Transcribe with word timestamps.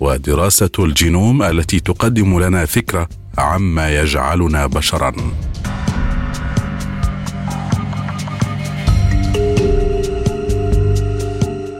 ودراسة 0.00 0.70
الجينوم 0.78 1.42
التي 1.42 1.80
تقدم 1.80 2.40
لنا 2.40 2.66
فكرة 2.66 3.08
عما 3.38 4.00
يجعلنا 4.00 4.66
بشرا. 4.66 5.12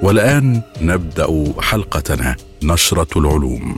والآن 0.02 0.62
نبدأ 0.80 1.52
حلقتنا 1.60 2.36
نشرة 2.62 3.19
العلوم. 3.19 3.77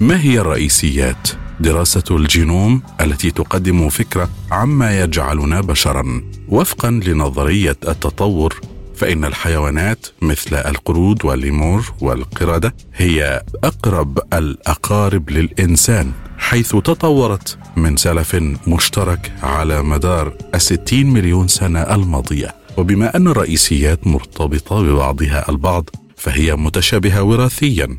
ما 0.00 0.20
هي 0.20 0.40
الرئيسيات؟ 0.40 1.28
دراسة 1.60 2.04
الجينوم 2.10 2.82
التي 3.00 3.30
تقدم 3.30 3.88
فكرة 3.88 4.28
عما 4.50 5.00
يجعلنا 5.00 5.60
بشرا. 5.60 6.22
وفقا 6.48 6.90
لنظرية 6.90 7.76
التطور 7.88 8.60
فإن 8.98 9.24
الحيوانات 9.24 10.06
مثل 10.22 10.56
القرود 10.56 11.24
والليمور 11.24 11.92
والقردة 12.00 12.74
هي 12.94 13.42
أقرب 13.64 14.18
الأقارب 14.32 15.30
للإنسان 15.30 16.12
حيث 16.38 16.70
تطورت 16.70 17.58
من 17.76 17.96
سلف 17.96 18.36
مشترك 18.66 19.32
على 19.42 19.82
مدار 19.82 20.32
الستين 20.54 21.10
مليون 21.10 21.48
سنة 21.48 21.82
الماضية. 21.82 22.54
وبما 22.76 23.16
أن 23.16 23.28
الرئيسيات 23.28 24.06
مرتبطة 24.06 24.82
ببعضها 24.82 25.50
البعض 25.50 25.90
فهي 26.16 26.56
متشابهة 26.56 27.22
وراثيا. 27.22 27.98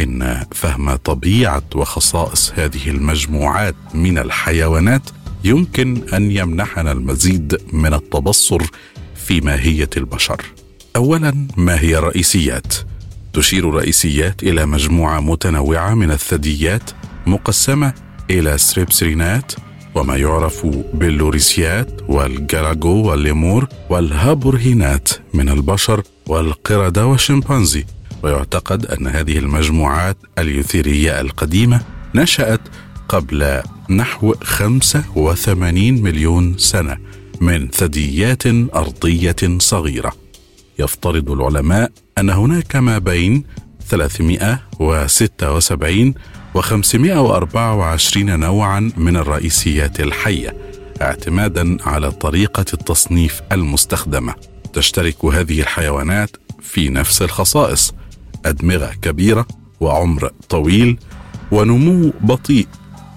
إن 0.00 0.44
فهم 0.52 0.94
طبيعة 0.96 1.62
وخصائص 1.74 2.52
هذه 2.56 2.90
المجموعات 2.90 3.74
من 3.94 4.18
الحيوانات 4.18 5.02
يمكن 5.44 6.02
أن 6.14 6.30
يمنحنا 6.30 6.92
المزيد 6.92 7.58
من 7.72 7.94
التبصر 7.94 8.62
في 9.26 9.40
ماهية 9.40 9.90
البشر. 9.96 10.42
اولا 10.96 11.46
ما 11.56 11.80
هي 11.80 11.98
الرئيسيات 11.98 12.74
تشير 13.32 13.68
الرئيسيات 13.68 14.42
إلى 14.42 14.66
مجموعة 14.66 15.20
متنوعة 15.20 15.94
من 15.94 16.10
الثدييات 16.10 16.90
مقسمة 17.26 17.92
إلى 18.30 18.58
ستريبسرينات 18.58 19.52
وما 19.94 20.16
يعرف 20.16 20.66
باللوريسيات 20.94 21.90
والجالاجو 22.08 23.10
والليمور 23.10 23.68
والهابلورينات 23.90 25.08
من 25.34 25.48
البشر 25.48 26.02
والقردة 26.26 27.06
والشمبانزي. 27.06 27.84
ويعتقد 28.22 28.86
أن 28.86 29.06
هذه 29.06 29.38
المجموعات 29.38 30.16
اليوثيرية 30.38 31.20
القديمة 31.20 31.80
نشأت 32.14 32.60
قبل 33.08 33.62
نحو 33.90 34.34
85 34.42 36.02
مليون 36.02 36.58
سنة. 36.58 36.96
من 37.40 37.68
ثدييات 37.68 38.46
أرضية 38.74 39.36
صغيرة. 39.58 40.12
يفترض 40.78 41.30
العلماء 41.30 41.90
أن 42.18 42.30
هناك 42.30 42.76
ما 42.76 42.98
بين 42.98 43.44
376 43.88 46.14
و 46.54 46.60
524 46.60 48.40
نوعا 48.40 48.92
من 48.96 49.16
الرئيسيات 49.16 50.00
الحية 50.00 50.56
اعتمادا 51.02 51.76
على 51.82 52.10
طريقة 52.10 52.64
التصنيف 52.74 53.40
المستخدمة. 53.52 54.34
تشترك 54.72 55.24
هذه 55.24 55.60
الحيوانات 55.60 56.30
في 56.62 56.88
نفس 56.88 57.22
الخصائص 57.22 57.94
أدمغة 58.46 58.90
كبيرة 59.02 59.46
وعمر 59.80 60.30
طويل 60.48 60.98
ونمو 61.52 62.12
بطيء 62.20 62.66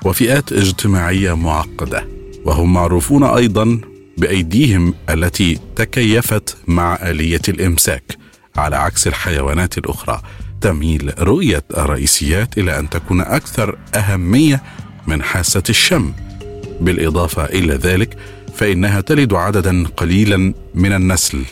وفئات 0.06 0.54
اجتماعية 0.54 1.36
معقدة 1.36 2.08
وهم 2.46 2.74
معروفون 2.74 3.24
أيضا 3.24 3.82
بأيديهم 4.20 4.94
التي 5.10 5.60
تكيفت 5.76 6.58
مع 6.68 6.96
آلية 6.96 7.42
الإمساك. 7.50 8.18
على 8.58 8.76
عكس 8.76 9.08
الحيوانات 9.08 9.78
الأخرى 9.78 10.22
تميل 10.62 11.14
رؤية 11.20 11.64
الرئيسيات 11.78 12.58
إلى 12.58 12.80
أن 12.80 12.90
تكون 12.90 13.22
أكثر 13.22 13.78
أهمية 13.96 14.64
من 15.08 15.24
حاسة 15.24 15.64
الشم. 15.70 16.14
بالإضافة 16.82 17.46
إلى 17.46 17.74
ذلك 17.74 18.18
فإنها 18.56 19.02
تلد 19.02 19.34
عددا 19.34 19.88
قليلا 19.98 20.54
من 20.76 20.94
النسل 20.94 21.44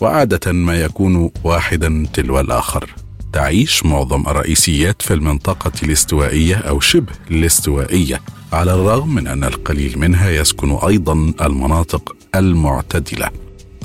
وعادة 0.00 0.52
ما 0.52 0.76
يكون 0.76 1.30
واحدا 1.44 2.06
تلو 2.12 2.40
الآخر. 2.40 2.90
تعيش 3.32 3.84
معظم 3.84 4.28
الرئيسيات 4.28 5.02
في 5.02 5.14
المنطقة 5.14 5.72
الاستوائية 5.82 6.56
أو 6.56 6.80
شبه 6.80 7.12
الاستوائية. 7.30 8.20
على 8.52 8.74
الرغم 8.74 9.14
من 9.14 9.26
أن 9.26 9.44
القليل 9.44 9.98
منها 9.98 10.30
يسكن 10.30 10.70
أيضا 10.86 11.32
المناطق 11.40 12.16
المعتدلة. 12.34 13.28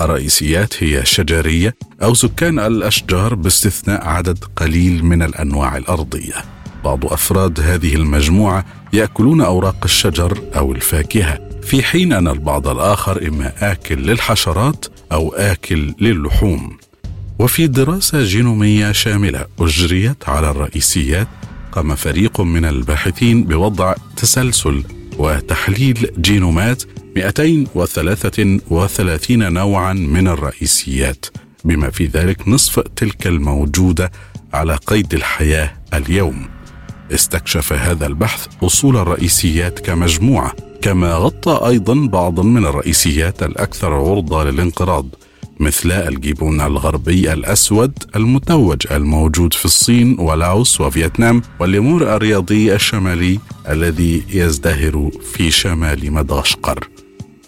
الرئيسيات 0.02 0.84
هي 0.84 1.06
شجرية 1.06 1.76
أو 2.04 2.14
سكان 2.14 2.60
الأشجار 2.60 3.36
باستثناء 3.36 4.08
عدد 4.08 4.44
قليل 4.56 5.06
من 5.06 5.22
الأنواع 5.22 5.78
الأرضية. 5.78 6.36
بعض 6.84 7.06
أفراد 7.06 7.60
هذه 7.60 7.96
المجموعة 7.96 8.66
يأكلون 8.94 9.42
أوراق 9.42 9.78
الشجر 9.84 10.42
أو 10.56 10.72
الفاكهة 10.72 11.40
في 11.62 11.84
حين 11.84 12.14
أن 12.14 12.28
البعض 12.28 12.68
الآخر 12.68 13.28
إما 13.28 13.72
آكل 13.72 13.96
للحشرات 13.96 14.86
أو 15.12 15.34
آكل 15.34 15.94
للحوم. 16.02 16.78
وفي 17.40 17.68
دراسة 17.68 18.24
جينومية 18.24 18.92
شاملة 18.92 19.46
أجريت 19.60 20.30
على 20.30 20.50
الرئيسيات 20.50 21.28
قام 21.78 21.96
فريق 21.96 22.42
من 22.42 22.66
الباحثين 22.66 23.44
بوضع 23.44 23.96
تسلسل 24.16 24.84
وتحليل 25.18 26.12
جينومات 26.20 26.84
233 27.16 29.54
نوعا 29.54 29.94
من 29.94 30.28
الرئيسيات 30.28 31.26
بما 31.66 31.90
في 31.90 32.06
ذلك 32.06 32.48
نصف 32.48 32.80
تلك 32.80 33.28
الموجودة 33.28 34.12
على 34.54 34.76
قيد 34.76 35.14
الحياة 35.14 35.74
اليوم. 35.94 36.48
استكشف 37.12 37.74
هذا 37.74 38.08
البحث 38.08 38.48
أصول 38.64 38.98
الرئيسيات 38.98 39.80
كمجموعة 39.80 40.54
كما 40.82 41.14
غطى 41.14 41.68
أيضا 41.68 42.08
بعضا 42.08 42.44
من 42.44 42.66
الرئيسيات 42.66 43.44
الأكثر 43.44 43.94
عرضة 43.94 44.44
للانقراض. 44.44 45.06
مثل 45.60 45.92
الجيبون 45.92 46.62
الغربي 46.62 47.34
الأسود 47.34 47.94
المتوج 48.16 48.88
الموجود 48.92 49.54
في 49.54 49.66
الصين 49.66 50.20
ولاوس 50.20 50.82
وفيتنام 50.82 51.42
والليمور 51.60 52.16
الرياضي 52.16 52.76
الشمالي 52.76 53.40
الذي 53.70 54.24
يزدهر 54.30 55.12
في 55.34 55.52
شمال 55.52 56.14
مدغشقر. 56.14 56.90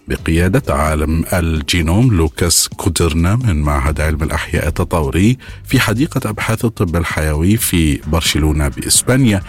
بقيادة 0.08 0.74
عالم 0.74 1.26
الجينوم 1.34 2.14
لوكاس 2.14 2.68
كودرنا 2.68 3.36
من 3.36 3.62
معهد 3.62 4.02
علم 4.02 4.24
الأحياء 4.24 4.68
التطوري 4.68 5.38
في 5.64 5.80
حديقة 5.80 6.30
أبحاث 6.30 6.66
الطب 6.66 6.96
الحيوي 6.96 7.58
في 7.58 8.00
برشلونة 8.08 8.68
بإسبانيا 8.68 9.42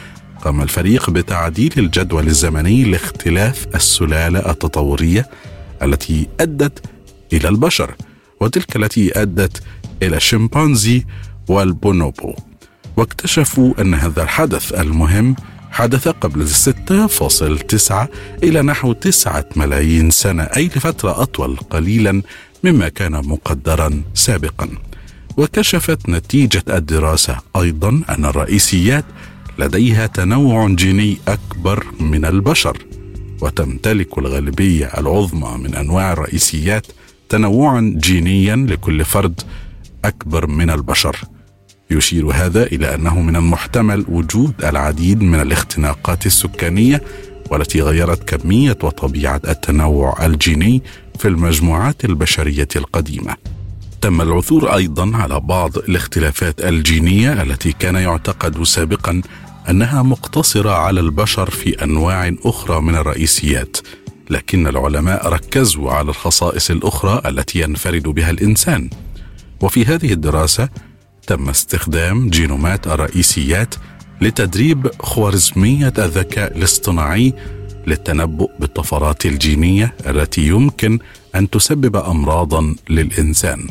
قام 0.44 0.62
الفريق 0.62 1.10
بتعديل 1.10 1.72
الجدول 1.78 2.26
الزمني 2.26 2.84
لاختلاف 2.84 3.66
السلالة 3.74 4.50
التطورية 4.50 5.30
التي 5.82 6.28
أدت 6.40 6.86
إلى 7.32 7.48
البشر. 7.48 7.94
وتلك 8.40 8.76
التي 8.76 9.22
أدت 9.22 9.62
إلى 10.02 10.16
الشمبانزي 10.16 11.04
والبونوبو. 11.48 12.34
واكتشفوا 12.96 13.80
أن 13.80 13.94
هذا 13.94 14.22
الحدث 14.22 14.72
المهم 14.80 15.36
حدث 15.70 16.08
قبل 16.08 16.48
6.9 16.48 18.08
إلى 18.42 18.62
نحو 18.62 18.92
9 18.92 19.44
ملايين 19.56 20.10
سنة 20.10 20.42
أي 20.42 20.66
لفترة 20.66 21.22
أطول 21.22 21.56
قليلا 21.56 22.22
مما 22.64 22.88
كان 22.88 23.12
مقدرا 23.12 24.02
سابقا. 24.14 24.68
وكشفت 25.36 26.08
نتيجة 26.08 26.64
الدراسة 26.68 27.38
أيضا 27.56 28.02
أن 28.08 28.24
الرئيسيات 28.24 29.04
لديها 29.58 30.06
تنوع 30.06 30.68
جيني 30.68 31.18
أكبر 31.28 31.86
من 32.00 32.24
البشر. 32.24 32.78
وتمتلك 33.40 34.18
الغالبية 34.18 34.86
العظمى 34.86 35.58
من 35.58 35.74
أنواع 35.74 36.12
الرئيسيات 36.12 36.86
تنوعا 37.30 37.94
جينيا 37.96 38.56
لكل 38.56 39.04
فرد 39.04 39.40
أكبر 40.04 40.46
من 40.46 40.70
البشر 40.70 41.16
يشير 41.90 42.30
هذا 42.30 42.62
إلى 42.62 42.94
أنه 42.94 43.20
من 43.20 43.36
المحتمل 43.36 44.04
وجود 44.08 44.64
العديد 44.64 45.22
من 45.22 45.40
الاختناقات 45.40 46.26
السكانية 46.26 47.02
والتي 47.50 47.82
غيرت 47.82 48.34
كمية 48.34 48.78
وطبيعة 48.82 49.40
التنوع 49.48 50.26
الجيني 50.26 50.82
في 51.18 51.28
المجموعات 51.28 52.04
البشرية 52.04 52.68
القديمة. 52.76 53.36
تم 54.00 54.20
العثور 54.20 54.74
أيضا 54.74 55.16
على 55.16 55.40
بعض 55.40 55.78
الاختلافات 55.78 56.60
الجينية 56.60 57.42
التي 57.42 57.72
كان 57.72 57.94
يعتقد 57.94 58.62
سابقا 58.62 59.22
أنها 59.70 60.02
مقتصرة 60.02 60.70
على 60.70 61.00
البشر 61.00 61.50
في 61.50 61.84
أنواع 61.84 62.34
أخرى 62.44 62.80
من 62.80 62.94
الرئيسيات 62.94 63.76
لكن 64.30 64.66
العلماء 64.66 65.28
ركزوا 65.28 65.90
على 65.92 66.08
الخصائص 66.08 66.70
الأخرى 66.70 67.22
التي 67.26 67.60
ينفرد 67.60 68.02
بها 68.02 68.30
الإنسان 68.30 68.90
وفي 69.60 69.84
هذه 69.84 70.12
الدراسة 70.12 70.68
تم 71.26 71.48
استخدام 71.48 72.28
جينومات 72.28 72.86
الرئيسيات 72.86 73.74
لتدريب 74.20 74.90
خوارزمية 75.00 75.92
الذكاء 75.98 76.56
الاصطناعي 76.58 77.34
للتنبؤ 77.86 78.50
بالطفرات 78.60 79.26
الجينية 79.26 79.94
التي 80.06 80.46
يمكن 80.46 80.98
أن 81.34 81.50
تسبب 81.50 81.96
أمراضا 81.96 82.74
للإنسان. 82.90 83.66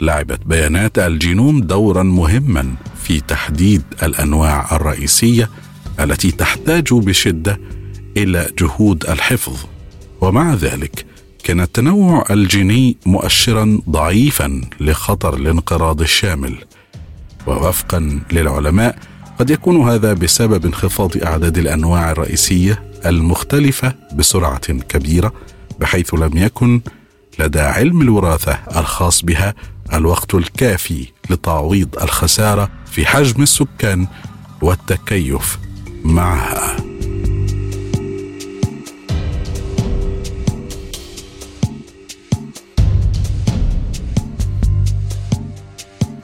لعبت 0.00 0.40
بيانات 0.46 0.98
الجينوم 0.98 1.60
دورا 1.60 2.02
مهما 2.02 2.74
في 3.02 3.20
تحديد 3.20 3.82
الأنواع 4.02 4.76
الرئيسية 4.76 5.50
التي 6.00 6.30
تحتاج 6.30 6.92
بشدة 6.92 7.60
إلى 8.22 8.50
جهود 8.58 9.04
الحفظ. 9.10 9.56
ومع 10.20 10.54
ذلك 10.54 11.06
كان 11.44 11.60
التنوع 11.60 12.24
الجيني 12.30 12.96
مؤشرا 13.06 13.80
ضعيفا 13.90 14.60
لخطر 14.80 15.34
الانقراض 15.34 16.00
الشامل 16.00 16.58
ووفقا 17.46 18.20
للعلماء 18.32 18.98
قد 19.38 19.50
يكون 19.50 19.88
هذا 19.88 20.12
بسبب 20.12 20.66
انخفاض 20.66 21.22
أعداد 21.24 21.58
الأنواع 21.58 22.10
الرئيسية 22.10 22.82
المختلفة 23.06 23.94
بسرعة 24.14 24.72
كبيرة 24.72 25.32
بحيث 25.80 26.14
لم 26.14 26.36
يكن 26.38 26.80
لدى 27.38 27.60
علم 27.60 28.02
الوراثة 28.02 28.58
الخاص 28.76 29.24
بها 29.24 29.54
الوقت 29.92 30.34
الكافي 30.34 31.06
لتعويض 31.30 31.88
الخسارة 32.02 32.70
في 32.86 33.06
حجم 33.06 33.42
السكان 33.42 34.06
والتكيف 34.62 35.58
معها 36.04 36.87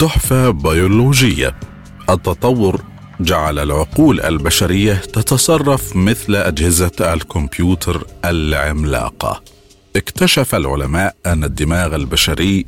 تحفة 0.05 0.51
بيولوجية. 0.51 1.55
التطور 2.11 2.83
جعل 3.21 3.59
العقول 3.59 4.21
البشرية 4.21 4.95
تتصرف 4.95 5.97
مثل 5.97 6.37
أجهزة 6.37 7.15
الكمبيوتر 7.15 8.07
العملاقة. 8.25 9.43
اكتشف 9.97 10.55
العلماء 10.55 11.17
أن 11.27 11.45
الدماغ 11.45 11.95
البشري 11.95 12.67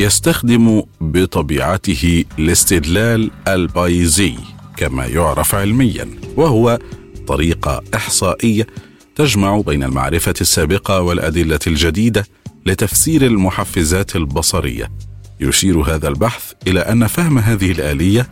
يستخدم 0.00 0.82
بطبيعته 1.00 2.24
الاستدلال 2.38 3.30
البايزي 3.48 4.34
كما 4.76 5.06
يعرف 5.06 5.54
علميا 5.54 6.08
وهو 6.36 6.78
طريقة 7.26 7.82
إحصائية 7.94 8.66
تجمع 9.14 9.60
بين 9.60 9.82
المعرفة 9.82 10.34
السابقة 10.40 11.00
والأدلة 11.00 11.60
الجديدة 11.66 12.26
لتفسير 12.66 13.26
المحفزات 13.26 14.16
البصرية. 14.16 15.07
يشير 15.40 15.80
هذا 15.80 16.08
البحث 16.08 16.52
إلى 16.66 16.80
أن 16.80 17.06
فهم 17.06 17.38
هذه 17.38 17.72
الآلية 17.72 18.26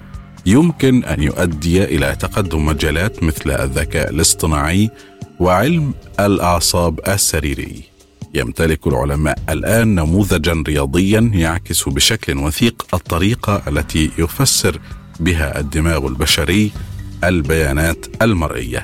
يمكن 0.47 1.05
أن 1.05 1.23
يؤدي 1.23 1.85
إلى 1.85 2.17
تقدم 2.21 2.67
مجالات 2.67 3.23
مثل 3.23 3.51
الذكاء 3.51 4.11
الاصطناعي 4.11 4.91
وعلم 5.41 5.95
الأعصاب 6.21 7.01
السريري. 7.09 7.83
يمتلك 8.35 8.87
العلماء 8.87 9.39
الآن 9.49 9.95
نموذجا 9.95 10.63
رياضيا 10.69 11.31
يعكس 11.35 11.89
بشكل 11.89 12.39
وثيق 12.39 12.87
الطريقة 12.95 13.63
التي 13.69 14.11
يفسر 14.19 14.81
بها 15.21 15.61
الدماغ 15.61 16.07
البشري 16.07 16.73
البيانات 17.25 18.07
المرئية. 18.23 18.83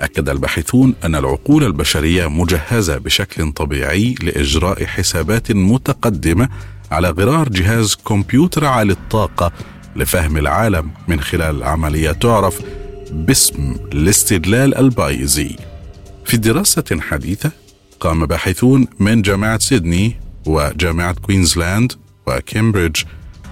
أكد 0.00 0.28
الباحثون 0.28 0.94
أن 1.04 1.14
العقول 1.14 1.64
البشرية 1.64 2.26
مجهزة 2.26 2.98
بشكل 2.98 3.52
طبيعي 3.52 4.14
لإجراء 4.22 4.84
حسابات 4.84 5.52
متقدمة 5.52 6.48
على 6.90 7.10
غرار 7.10 7.48
جهاز 7.48 7.94
كمبيوتر 7.94 8.64
عالي 8.64 8.92
الطاقة 8.92 9.52
لفهم 9.96 10.36
العالم 10.36 10.90
من 11.08 11.20
خلال 11.20 11.62
عملية 11.62 12.12
تعرف 12.12 12.60
باسم 13.10 13.76
الاستدلال 13.92 14.78
البايزي. 14.78 15.56
في 16.24 16.36
دراسة 16.36 17.00
حديثة 17.00 17.50
قام 18.00 18.26
باحثون 18.26 18.86
من 18.98 19.22
جامعة 19.22 19.58
سيدني 19.58 20.16
وجامعة 20.46 21.12
كوينزلاند 21.12 21.92
وكامبريدج 22.26 23.02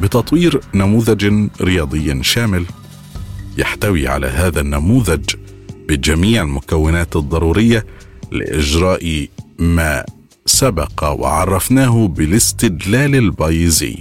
بتطوير 0.01 0.61
نموذج 0.75 1.49
رياضي 1.61 2.25
شامل 2.25 2.65
يحتوي 3.59 4.09
على 4.09 4.27
هذا 4.27 4.61
النموذج 4.61 5.35
بجميع 5.89 6.43
المكونات 6.43 7.17
الضرورية 7.17 7.87
لإجراء 8.33 9.29
ما 9.59 10.05
سبق 10.63 11.05
وعرفناه 11.05 12.09
بالاستدلال 12.09 13.15
البايزي 13.15 13.99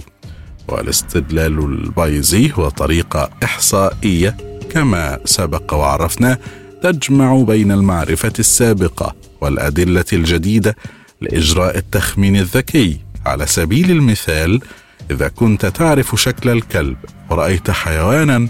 والاستدلال 0.68 1.58
البايزي 1.58 2.52
هو 2.54 2.68
طريقة 2.68 3.30
إحصائية 3.44 4.36
كما 4.70 5.18
سبق 5.24 5.74
وعرفناه 5.74 6.38
تجمع 6.82 7.42
بين 7.42 7.72
المعرفة 7.72 8.32
السابقة 8.38 9.14
والأدلة 9.40 10.04
الجديدة 10.12 10.76
لإجراء 11.20 11.76
التخمين 11.78 12.36
الذكي. 12.36 13.00
على 13.26 13.46
سبيل 13.46 13.90
المثال 13.90 14.60
إذا 15.10 15.28
كنت 15.28 15.66
تعرف 15.66 16.20
شكل 16.20 16.50
الكلب 16.50 16.96
ورأيت 17.30 17.70
حيوانا 17.70 18.48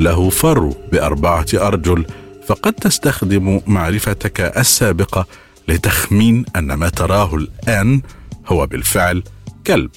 له 0.00 0.30
فرو 0.30 0.76
بأربعة 0.92 1.46
أرجل 1.54 2.06
فقد 2.46 2.72
تستخدم 2.72 3.60
معرفتك 3.66 4.40
السابقة 4.40 5.26
لتخمين 5.68 6.44
أن 6.56 6.72
ما 6.72 6.88
تراه 6.88 7.34
الآن 7.34 8.02
هو 8.46 8.66
بالفعل 8.66 9.22
كلب. 9.66 9.90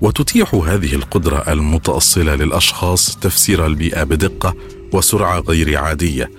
وتتيح 0.00 0.54
هذه 0.54 0.94
القدرة 0.94 1.52
المتأصلة 1.52 2.34
للأشخاص 2.34 3.16
تفسير 3.16 3.66
البيئة 3.66 4.02
بدقة 4.02 4.54
وسرعة 4.92 5.38
غير 5.40 5.78
عادية 5.78 6.30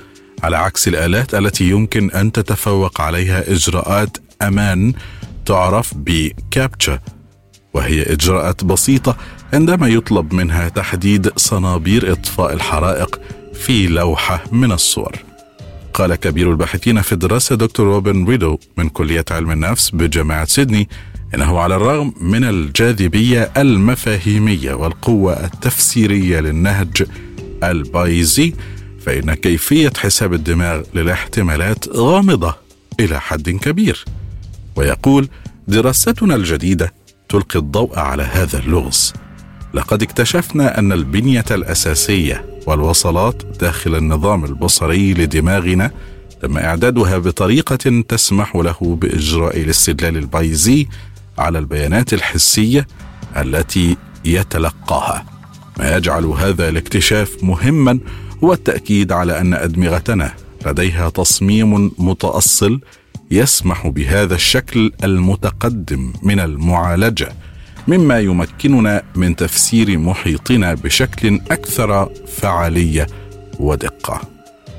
على 0.44 0.58
عكس 0.58 0.88
الآلات 0.88 1.36
التي 1.36 1.70
يمكن 1.70 2.12
أن 2.12 2.32
تتفوق 2.32 3.02
عليها 3.02 3.52
إجراءات 3.52 4.18
أمان 4.42 4.94
تعرف 5.46 5.94
بكابتشا 5.96 7.00
وهي 7.74 8.02
إجراءات 8.04 8.64
بسيطة 8.64 9.18
عندما 9.54 9.88
يطلب 9.88 10.34
منها 10.34 10.70
تحديد 10.70 11.32
صنابير 11.38 12.12
إطفاء 12.12 12.54
الحرائق 12.54 13.22
في 13.54 13.88
لوحة 13.88 14.44
من 14.52 14.72
الصور. 14.72 15.31
قال 15.94 16.16
كبير 16.16 16.52
الباحثين 16.52 17.02
في 17.02 17.12
الدراسة 17.12 17.56
دكتور 17.56 17.86
روبن 17.86 18.26
ريدو 18.26 18.58
من 18.78 18.90
كلية 18.90 19.26
علم 19.32 19.52
النفس 19.52 19.90
بجامعة 19.90 20.46
سيدني 20.46 20.90
إنه 21.36 21.60
على 21.60 21.76
الرغم 21.76 22.14
من 22.22 22.44
الجاذبية 22.44 23.52
المفاهيمية 23.58 24.74
والقوة 24.74 25.46
التفسيرية 25.46 26.40
للنهج 26.40 27.04
البايزي 27.64 28.54
فإن 29.06 29.34
كيفية 29.34 29.94
حساب 29.98 30.34
الدماغ 30.34 30.82
للاحتمالات 30.94 31.90
غامضة 31.90 32.56
إلى 33.00 33.22
حد 33.22 33.50
كبير. 33.50 34.06
ويقول 34.76 35.30
دراستنا 35.68 36.36
الجديدة 36.36 36.94
تلقي 37.30 37.60
الضوء 37.60 38.00
على 38.00 38.24
هذا 38.24 38.60
اللغز. 38.60 39.14
لقد 39.74 40.04
اكتشفنا 40.04 40.80
أن 40.80 40.92
البنية 40.92 41.46
الأساسية 41.52 42.51
والوصلات 42.68 43.44
داخل 43.60 43.96
النظام 43.96 44.46
البصري 44.46 45.14
لدماغنا 45.14 45.92
تم 46.42 46.58
إعدادها 46.58 47.18
بطريقة 47.18 48.04
تسمح 48.08 48.56
له 48.56 48.98
بإجراء 49.02 49.62
الاستدلال 49.62 50.18
البايزي 50.18 50.88
على 51.38 51.60
البيانات 51.60 52.14
الحسية 52.14 52.88
التي 53.38 53.98
يتلقاها. 54.26 55.26
ما 55.80 55.96
يجعل 55.96 56.26
هذا 56.26 56.70
الاكتشاف 56.70 57.44
مهما 57.44 58.00
هو 58.44 58.54
التأكيد 58.54 59.12
على 59.12 59.42
أن 59.42 59.54
أدمغتنا 59.54 60.34
لديها 60.66 61.10
تصميم 61.10 61.92
متأصل 61.98 62.80
يسمح 63.32 63.88
بهذا 63.88 64.36
الشكل 64.36 64.92
المتقدم 65.04 66.14
من 66.24 66.40
المعالجة. 66.40 67.34
مما 67.88 68.20
يمكننا 68.20 69.04
من 69.16 69.36
تفسير 69.36 69.98
محيطنا 69.98 70.74
بشكل 70.74 71.40
أكثر 71.52 72.10
فعالية 72.28 73.08
ودقة. 73.60 74.22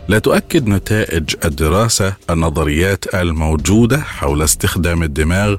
لا 0.09 0.19
تؤكد 0.19 0.67
نتائج 0.69 1.35
الدراسة 1.45 2.15
النظريات 2.31 3.15
الموجودة 3.15 4.01
حول 4.01 4.43
استخدام 4.43 5.03
الدماغ 5.03 5.57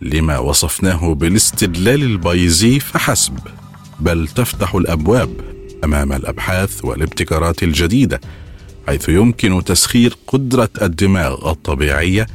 لما 0.00 0.38
وصفناه 0.38 1.14
بالاستدلال 1.14 2.02
البيزي 2.02 2.80
فحسب 2.80 3.38
بل 4.00 4.28
تفتح 4.28 4.74
الأبواب 4.74 5.30
أمام 5.84 6.12
الأبحاث 6.12 6.84
والابتكارات 6.84 7.62
الجديدة 7.62 8.20
حيث 8.86 9.08
يمكن 9.08 9.64
تسخير 9.64 10.16
قدرة 10.26 10.70
الدماغ 10.82 11.50
الطبيعية 11.50 12.26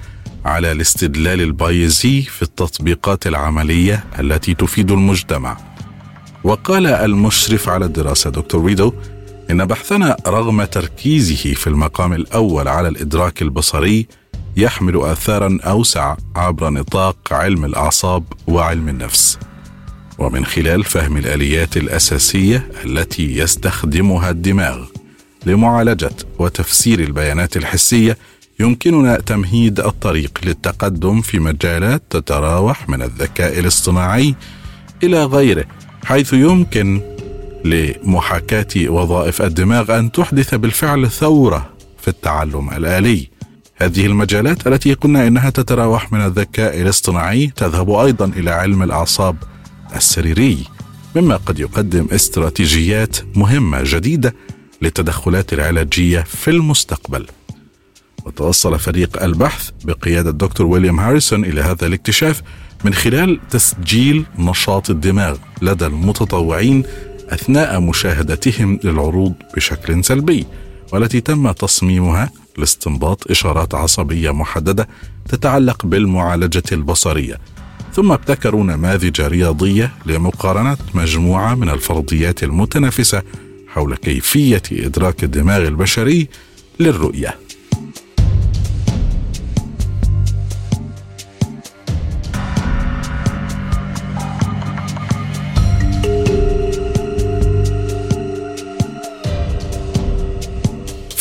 على 0.46 0.72
الاستدلال 0.72 1.42
البايزي 1.42 2.22
في 2.22 2.42
التطبيقات 2.42 3.28
العملية 3.28 4.04
التي 4.20 4.54
تفيد 4.54 4.92
المجتمع. 4.92 5.58
وقال 6.44 6.88
المشرف 6.88 7.70
على 7.70 7.86
الدراسة 7.86 8.30
دكتور 8.30 8.66
ريدو 8.66 8.94
إن 9.52 9.66
بحثنا 9.66 10.18
رغم 10.28 10.64
تركيزه 10.64 11.54
في 11.54 11.68
المقام 11.68 12.14
الأول 12.14 12.68
على 12.68 12.88
الإدراك 12.88 13.42
البصري 13.42 14.08
يحمل 14.58 14.98
آثارا 15.02 15.58
أوسع 15.64 16.16
عبر 16.36 16.70
نطاق 16.70 17.18
علم 17.32 17.66
الأعصاب 17.66 18.24
وعلم 18.48 18.90
النفس. 18.90 19.40
ومن 20.18 20.46
خلال 20.46 20.84
فهم 20.84 21.18
الآليات 21.18 21.78
الأساسية 21.78 22.70
التي 22.86 23.38
يستخدمها 23.38 24.30
الدماغ 24.30 24.86
لمعالجة 25.46 26.12
وتفسير 26.40 27.00
البيانات 27.00 27.58
الحسية 27.58 28.18
يمكننا 28.60 29.18
تمهيد 29.18 29.80
الطريق 29.80 30.40
للتقدم 30.44 31.22
في 31.22 31.40
مجالات 31.40 32.04
تتراوح 32.10 32.90
من 32.90 33.02
الذكاء 33.02 33.60
الاصطناعي 33.60 34.36
إلى 35.04 35.26
غيره 35.26 35.66
حيث 36.06 36.34
يمكن 36.34 37.02
لمحاكاة 37.66 38.90
وظائف 38.90 39.42
الدماغ 39.42 40.00
أن 40.00 40.12
تحدث 40.12 40.56
بالفعل 40.56 41.12
ثورة 41.12 41.70
في 42.02 42.08
التعلم 42.08 42.70
الآلي. 42.70 43.30
هذه 43.76 44.06
المجالات 44.06 44.68
التي 44.68 44.94
قلنا 44.94 45.28
إنها 45.28 45.50
تتراوح 45.50 46.14
من 46.14 46.26
الذكاء 46.26 46.82
الاصطناعي 46.82 47.52
تذهب 47.56 47.90
أيضا 47.90 48.26
إلى 48.26 48.52
علم 48.52 48.84
الأعصاب 48.84 49.36
السريري 49.96 50.58
مما 51.16 51.36
قد 51.36 51.60
يقدم 51.60 52.08
استراتيجيات 52.12 53.18
مهمة 53.36 53.80
جديدة 53.84 54.36
للتدخلات 54.82 55.54
العلاجية 55.54 56.20
في 56.22 56.52
المستقبل. 56.52 57.26
وتوصل 58.26 58.80
فريق 58.80 59.24
البحث 59.24 59.70
بقيادة 59.84 60.32
دكتور 60.32 60.66
ويليام 60.68 61.00
هاريسون 61.00 61.46
إلى 61.46 61.62
هذا 61.62 61.88
الاكتشاف 61.88 62.42
من 62.86 62.94
خلال 62.94 63.40
تسجيل 63.50 64.26
نشاط 64.40 64.90
الدماغ 64.90 65.38
لدى 65.62 65.86
المتطوعين 65.86 66.84
أثناء 67.30 67.80
مشاهدتهم 67.80 68.80
للعروض 68.84 69.34
بشكل 69.56 70.04
سلبي 70.04 70.46
والتي 70.92 71.22
تم 71.22 71.52
تصميمها 71.52 72.30
لاستنباط 72.58 73.32
إشارات 73.32 73.76
عصبية 73.76 74.32
محددة 74.32 74.88
تتعلق 75.30 75.86
بالمعالجة 75.86 76.64
البصرية. 76.72 77.40
ثم 77.94 78.12
ابتكروا 78.12 78.64
نماذج 78.64 79.22
رياضية 79.22 79.92
لمقارنة 80.06 80.78
مجموعة 80.94 81.56
من 81.56 81.70
الفرضيات 81.70 82.44
المتنافسة 82.44 83.22
حول 83.68 83.96
كيفية 83.96 84.62
إدراك 84.72 85.24
الدماغ 85.24 85.68
البشري 85.68 86.28
للرؤية. 86.80 87.43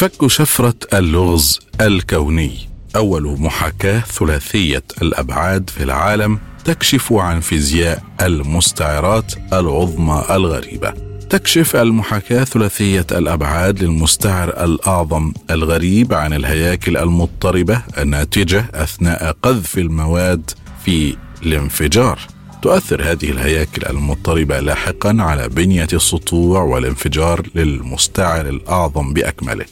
فك 0.03 0.27
شفرة 0.27 0.75
اللغز 0.95 1.61
الكوني. 1.81 2.69
أول 2.97 3.41
محاكاة 3.41 4.01
ثلاثية 4.01 4.83
الأبعاد 5.03 5.71
في 5.71 5.83
العالم 5.83 6.39
تكشف 6.65 7.13
عن 7.13 7.41
فيزياء 7.41 8.03
المستعرات 8.21 9.33
العظمى 9.53 10.25
الغريبة. 10.31 10.93
تكشف 11.31 11.77
المحاكاة 11.77 12.45
ثلاثية 12.45 13.07
الأبعاد 13.13 13.83
للمستعر 13.83 14.65
الأعظم 14.65 15.33
الغريب 15.51 16.15
عن 16.15 16.33
الهياكل 16.33 16.97
المضطربة 16.97 17.83
الناتجة 17.99 18.65
أثناء 18.75 19.37
قذف 19.43 19.79
المواد 19.79 20.51
في 20.85 21.17
الانفجار. 21.43 22.19
تؤثر 22.63 23.03
هذه 23.03 23.31
الهياكل 23.31 23.87
المضطربة 23.87 24.61
لاحقا 24.61 25.17
على 25.19 25.49
بنية 25.49 25.89
السطوع 25.93 26.63
والانفجار 26.63 27.47
للمستعر 27.55 28.49
الأعظم 28.49 29.13
بأكمله. 29.13 29.65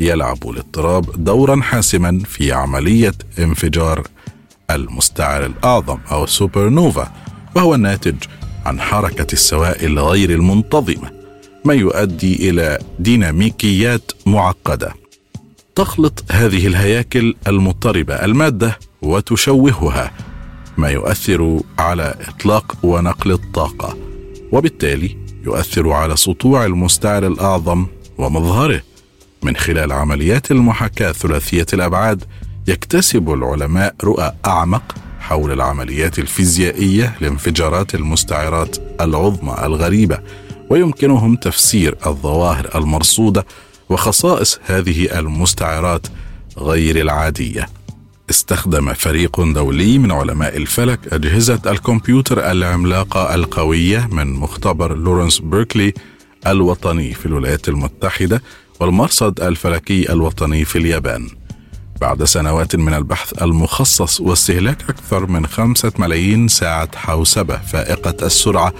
يلعب 0.00 0.50
الاضطراب 0.50 1.24
دورا 1.24 1.60
حاسما 1.60 2.20
في 2.26 2.52
عملية 2.52 3.14
انفجار 3.38 4.06
المستعر 4.70 5.46
الأعظم 5.46 5.98
أو 6.12 6.24
السوبر 6.24 6.68
نوفا 6.68 7.12
وهو 7.56 7.74
الناتج 7.74 8.16
عن 8.66 8.80
حركة 8.80 9.26
السوائل 9.32 9.98
غير 9.98 10.30
المنتظمة 10.30 11.10
ما 11.64 11.74
يؤدي 11.74 12.50
إلى 12.50 12.78
ديناميكيات 12.98 14.12
معقدة. 14.26 14.94
تخلط 15.74 16.24
هذه 16.30 16.66
الهياكل 16.66 17.34
المضطربة 17.46 18.14
المادة 18.14 18.78
وتشوهها 19.02 20.12
ما 20.76 20.88
يؤثر 20.88 21.60
على 21.78 22.14
إطلاق 22.28 22.76
ونقل 22.82 23.32
الطاقة 23.32 23.96
وبالتالي 24.52 25.16
يؤثر 25.44 25.90
على 25.90 26.16
سطوع 26.16 26.64
المستعر 26.66 27.26
الأعظم 27.26 27.86
ومظهره. 28.18 28.82
من 29.42 29.56
خلال 29.56 29.92
عمليات 29.92 30.50
المحاكاة 30.50 31.12
ثلاثية 31.12 31.66
الأبعاد 31.72 32.24
يكتسب 32.66 33.30
العلماء 33.32 33.94
رؤى 34.04 34.32
أعمق 34.46 34.94
حول 35.20 35.52
العمليات 35.52 36.18
الفيزيائية 36.18 37.16
لانفجارات 37.20 37.94
المستعرات 37.94 38.76
العظمى 39.00 39.56
الغريبة 39.62 40.18
ويمكنهم 40.70 41.36
تفسير 41.36 41.96
الظواهر 42.06 42.70
المرصودة 42.74 43.46
وخصائص 43.88 44.60
هذه 44.66 45.18
المستعرات 45.18 46.06
غير 46.58 46.96
العادية. 47.00 47.68
استخدم 48.30 48.94
فريق 48.94 49.40
دولي 49.40 49.98
من 49.98 50.12
علماء 50.12 50.56
الفلك 50.56 51.12
أجهزة 51.12 51.60
الكمبيوتر 51.66 52.50
العملاقة 52.50 53.34
القوية 53.34 54.08
من 54.12 54.32
مختبر 54.32 54.96
لورنس 54.96 55.38
بيركلي 55.38 55.94
الوطني 56.46 57.14
في 57.14 57.26
الولايات 57.26 57.68
المتحدة 57.68 58.42
والمرصد 58.80 59.40
الفلكي 59.40 60.12
الوطني 60.12 60.64
في 60.64 60.78
اليابان. 60.78 61.28
بعد 62.00 62.24
سنوات 62.24 62.76
من 62.76 62.94
البحث 62.94 63.42
المخصص 63.42 64.20
واستهلاك 64.20 64.82
أكثر 64.90 65.26
من 65.26 65.46
خمسة 65.46 65.92
ملايين 65.98 66.48
ساعة 66.48 66.96
حوسبة 66.96 67.56
فائقة 67.56 68.26
السرعة 68.26 68.72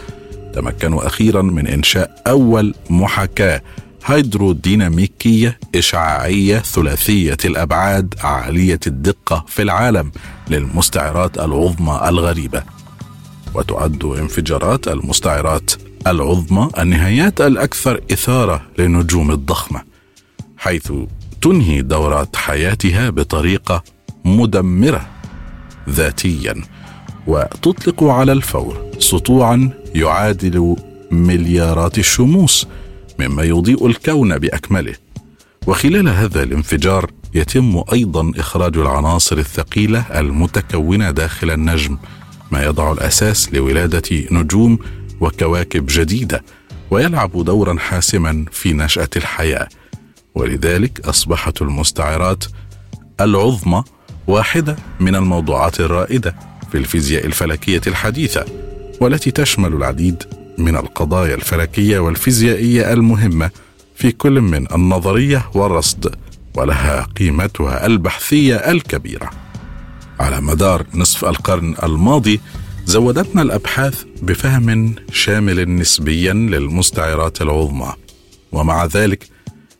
تمكنوا 0.54 1.06
أخيرا 1.06 1.42
من 1.42 1.66
إنشاء 1.66 2.22
أول 2.26 2.74
محاكاة 2.90 3.62
هيدروديناميكية 4.06 5.58
إشعاعية 5.74 6.58
ثلاثية 6.58 7.36
الأبعاد 7.44 8.14
عالية 8.20 8.80
الدقة 8.86 9.44
في 9.48 9.62
العالم 9.62 10.12
للمستعرات 10.50 11.38
العظمى 11.38 12.00
الغريبة. 12.08 12.62
وتعد 13.54 14.04
انفجارات 14.04 14.88
المستعرات 14.88 15.70
العظمى 16.06 16.68
النهايات 16.78 17.40
الأكثر 17.40 18.00
إثارة 18.12 18.62
للنجوم 18.78 19.30
الضخمة. 19.30 19.87
حيث 20.58 20.92
تنهي 21.42 21.82
دورات 21.82 22.36
حياتها 22.36 23.10
بطريقة 23.10 23.82
مدمرة 24.24 25.06
ذاتيا 25.88 26.54
وتطلق 27.26 28.04
على 28.04 28.32
الفور 28.32 28.90
سطوعا 28.98 29.70
يعادل 29.94 30.76
مليارات 31.10 31.98
الشموس 31.98 32.66
مما 33.18 33.42
يضيء 33.42 33.86
الكون 33.86 34.38
بأكمله. 34.38 34.94
وخلال 35.66 36.08
هذا 36.08 36.42
الانفجار 36.42 37.10
يتم 37.34 37.82
أيضا 37.92 38.32
إخراج 38.36 38.76
العناصر 38.76 39.38
الثقيلة 39.38 40.00
المتكونة 40.20 41.10
داخل 41.10 41.50
النجم 41.50 41.98
ما 42.52 42.64
يضع 42.64 42.92
الأساس 42.92 43.52
لولادة 43.52 44.26
نجوم 44.30 44.78
وكواكب 45.20 45.86
جديدة 45.88 46.44
ويلعب 46.90 47.44
دورا 47.44 47.78
حاسما 47.78 48.44
في 48.52 48.72
نشأة 48.72 49.08
الحياة. 49.16 49.68
ولذلك 50.34 51.00
أصبحت 51.08 51.62
المستعرات 51.62 52.44
العظمى 53.20 53.84
واحدة 54.26 54.76
من 55.00 55.14
الموضوعات 55.14 55.80
الرائدة 55.80 56.34
في 56.72 56.78
الفيزياء 56.78 57.26
الفلكية 57.26 57.80
الحديثة 57.86 58.44
والتي 59.00 59.30
تشمل 59.30 59.72
العديد 59.72 60.22
من 60.58 60.76
القضايا 60.76 61.34
الفلكية 61.34 61.98
والفيزيائية 61.98 62.92
المهمة 62.92 63.50
في 63.94 64.12
كل 64.12 64.40
من 64.40 64.72
النظرية 64.72 65.50
والرصد 65.54 66.14
ولها 66.54 67.06
قيمتها 67.18 67.86
البحثية 67.86 68.56
الكبيرة. 68.56 69.30
على 70.20 70.40
مدار 70.40 70.86
نصف 70.94 71.24
القرن 71.24 71.74
الماضي 71.82 72.40
زودتنا 72.84 73.42
الأبحاث 73.42 74.04
بفهم 74.22 74.94
شامل 75.12 75.76
نسبيا 75.76 76.32
للمستعرات 76.32 77.42
العظمى 77.42 77.92
ومع 78.52 78.84
ذلك 78.84 79.28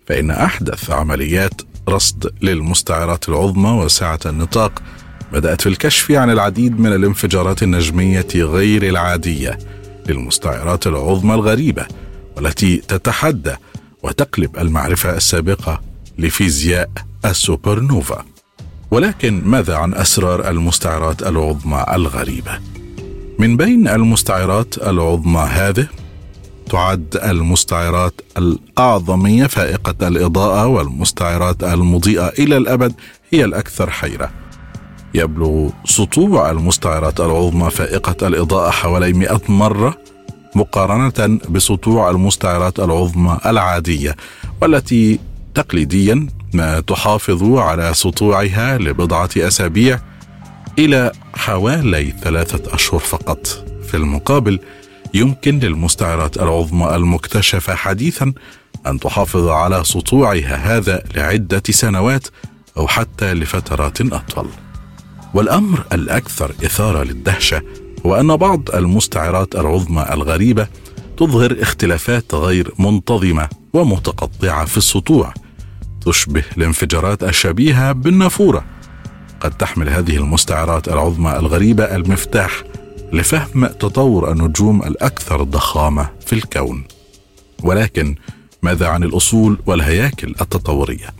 فإن 0.08 0.30
أحدث 0.30 0.90
عمليات 0.90 1.62
رصد 1.88 2.32
للمستعرات 2.42 3.28
العظمى 3.28 3.70
واسعه 3.70 4.20
النطاق 4.26 4.82
بدأت 5.32 5.60
في 5.60 5.68
الكشف 5.68 6.10
عن 6.10 6.30
العديد 6.30 6.80
من 6.80 6.92
الانفجارات 6.92 7.62
النجمية 7.62 8.26
غير 8.34 8.82
العادية 8.82 9.58
للمستعرات 10.06 10.86
العظمى 10.86 11.34
الغريبة 11.34 11.86
والتي 12.36 12.76
تتحدى 12.76 13.54
وتقلب 14.02 14.58
المعرفة 14.58 15.16
السابقة 15.16 15.80
لفيزياء 16.18 16.90
السوبر 17.24 17.80
نوفا 17.80 18.24
ولكن 18.90 19.42
ماذا 19.44 19.76
عن 19.76 19.94
أسرار 19.94 20.50
المستعرات 20.50 21.22
العظمى 21.22 21.84
الغريبة؟ 21.92 22.58
من 23.38 23.56
بين 23.56 23.88
المستعرات 23.88 24.78
العظمى 24.78 25.40
هذه 25.40 25.88
تعد 26.68 27.20
المستعرات 27.24 28.20
الاعظميه 28.38 29.46
فائقة 29.46 30.08
الإضاءة 30.08 30.66
والمستعرات 30.66 31.64
المضيئة 31.64 32.28
إلى 32.28 32.56
الأبد 32.56 32.94
هي 33.30 33.44
الأكثر 33.44 33.90
حيرة. 33.90 34.30
يبلغ 35.14 35.70
سطوع 35.84 36.50
المستعرات 36.50 37.20
العظمى 37.20 37.70
فائقة 37.70 38.26
الإضاءة 38.26 38.70
حوالي 38.70 39.12
100 39.12 39.40
مرة 39.48 39.98
مقارنة 40.54 41.38
بسطوع 41.50 42.10
المستعرات 42.10 42.80
العظمى 42.80 43.38
العادية 43.46 44.16
والتي 44.62 45.18
تقليديا 45.54 46.26
ما 46.54 46.80
تحافظ 46.80 47.44
على 47.52 47.94
سطوعها 47.94 48.78
لبضعة 48.78 49.30
أسابيع 49.36 50.00
إلى 50.78 51.12
حوالي 51.34 52.14
ثلاثة 52.22 52.74
أشهر 52.74 53.00
فقط. 53.00 53.46
في 53.88 53.96
المقابل 53.96 54.60
يمكن 55.14 55.58
للمستعرات 55.58 56.36
العظمى 56.36 56.96
المكتشفة 56.96 57.74
حديثا 57.74 58.32
أن 58.86 59.00
تحافظ 59.00 59.48
على 59.48 59.84
سطوعها 59.84 60.76
هذا 60.76 61.04
لعدة 61.14 61.62
سنوات 61.70 62.26
أو 62.76 62.86
حتى 62.86 63.34
لفترات 63.34 64.00
أطول. 64.00 64.48
والأمر 65.34 65.84
الأكثر 65.92 66.50
إثارة 66.64 67.02
للدهشة 67.02 67.62
هو 68.06 68.20
أن 68.20 68.36
بعض 68.36 68.70
المستعرات 68.74 69.54
العظمى 69.54 70.06
الغريبة 70.12 70.66
تظهر 71.16 71.56
اختلافات 71.60 72.34
غير 72.34 72.72
منتظمة 72.78 73.48
ومتقطعة 73.72 74.64
في 74.64 74.76
السطوع 74.76 75.34
تشبه 76.06 76.44
الانفجارات 76.56 77.22
الشبيهة 77.24 77.92
بالنافورة. 77.92 78.64
قد 79.40 79.50
تحمل 79.50 79.88
هذه 79.88 80.16
المستعرات 80.16 80.88
العظمى 80.88 81.36
الغريبة 81.36 81.84
المفتاح 81.84 82.62
لفهم 83.12 83.66
تطور 83.66 84.32
النجوم 84.32 84.82
الأكثر 84.82 85.42
ضخامة 85.42 86.08
في 86.26 86.32
الكون. 86.32 86.84
ولكن 87.62 88.14
ماذا 88.62 88.86
عن 88.86 89.02
الأصول 89.02 89.58
والهياكل 89.66 90.34
التطورية؟ 90.40 91.14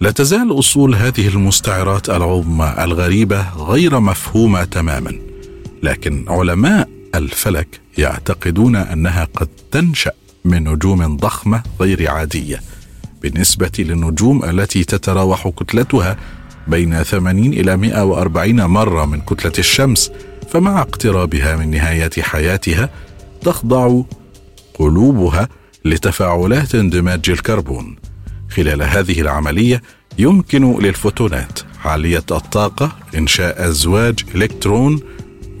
لا 0.00 0.10
تزال 0.10 0.58
أصول 0.58 0.94
هذه 0.94 1.28
المستعرات 1.28 2.10
العظمى 2.10 2.74
الغريبة 2.78 3.50
غير 3.56 4.00
مفهومة 4.00 4.64
تماما. 4.64 5.12
لكن 5.82 6.24
علماء 6.28 6.88
الفلك 7.14 7.80
يعتقدون 7.98 8.76
أنها 8.76 9.24
قد 9.24 9.48
تنشأ 9.70 10.12
من 10.44 10.68
نجوم 10.68 11.16
ضخمة 11.16 11.62
غير 11.80 12.10
عادية 12.10 12.60
بالنسبة 13.22 13.70
للنجوم 13.78 14.44
التي 14.44 14.84
تتراوح 14.84 15.48
كتلتها 15.48 16.16
بين 16.68 17.02
80 17.02 17.46
إلى 17.52 17.76
140 17.76 18.64
مرة 18.64 19.04
من 19.04 19.20
كتلة 19.20 19.52
الشمس 19.58 20.12
فمع 20.52 20.80
اقترابها 20.80 21.56
من 21.56 21.70
نهايه 21.70 22.10
حياتها 22.20 22.90
تخضع 23.40 24.02
قلوبها 24.74 25.48
لتفاعلات 25.84 26.74
اندماج 26.74 27.30
الكربون. 27.30 27.96
خلال 28.50 28.82
هذه 28.82 29.20
العملية 29.20 29.82
يمكن 30.18 30.78
للفوتونات 30.80 31.58
عالية 31.84 32.24
الطاقة 32.30 32.96
إنشاء 33.16 33.68
أزواج 33.68 34.24
إلكترون 34.34 35.00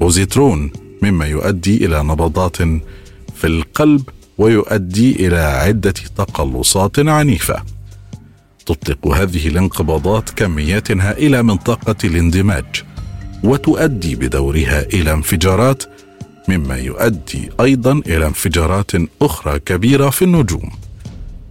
وزيترون 0.00 0.70
مما 1.02 1.26
يؤدي 1.26 1.86
إلى 1.86 2.02
نبضات 2.02 2.56
في 3.34 3.44
القلب 3.44 4.08
ويؤدي 4.38 5.26
إلى 5.26 5.38
عدة 5.38 5.94
تقلصات 6.16 6.98
عنيفة. 6.98 7.62
تطلق 8.66 9.08
هذه 9.08 9.48
الانقباضات 9.48 10.30
كميات 10.30 10.90
هائلة 10.90 11.42
من 11.42 11.56
طاقة 11.56 11.96
الاندماج. 12.04 12.91
وتؤدي 13.44 14.14
بدورها 14.14 14.82
إلى 14.82 15.12
انفجارات 15.12 15.82
مما 16.48 16.76
يؤدي 16.76 17.50
أيضا 17.60 17.92
إلى 17.92 18.26
انفجارات 18.26 18.90
أخرى 19.22 19.58
كبيرة 19.58 20.10
في 20.10 20.22
النجوم. 20.22 20.70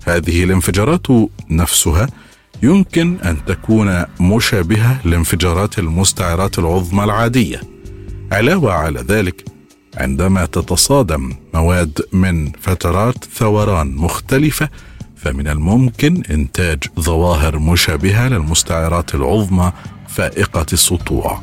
هذه 0.06 0.44
الانفجارات 0.44 1.08
نفسها 1.50 2.08
يمكن 2.64 3.18
أن 3.20 3.38
تكون 3.46 4.04
مشابهة 4.20 5.02
لانفجارات 5.06 5.80
المستعرات 5.80 6.60
العظمى 6.60 7.04
العادية. 7.04 7.62
علاوة 8.32 8.74
على 8.74 9.00
ذلك 9.00 9.46
عندما 9.98 10.46
تتصادم 10.46 11.34
مواد 11.54 12.02
من 12.14 12.52
فترات 12.52 13.26
ثوران 13.34 13.96
مختلفة 13.96 14.70
فمن 15.16 15.48
الممكن 15.48 16.24
إنتاج 16.32 16.84
ظواهر 17.00 17.60
مشابهة 17.60 18.28
للمستعرات 18.30 19.16
العظمى 19.16 19.72
فائقة 20.08 20.66
السطوع. 20.74 21.42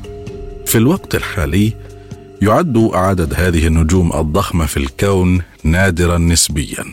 في 0.68 0.78
الوقت 0.78 1.14
الحالي 1.14 1.72
يعد 2.42 2.90
عدد 2.94 3.34
هذه 3.34 3.66
النجوم 3.66 4.12
الضخمة 4.12 4.66
في 4.66 4.76
الكون 4.76 5.42
نادرا 5.64 6.18
نسبيا 6.18 6.84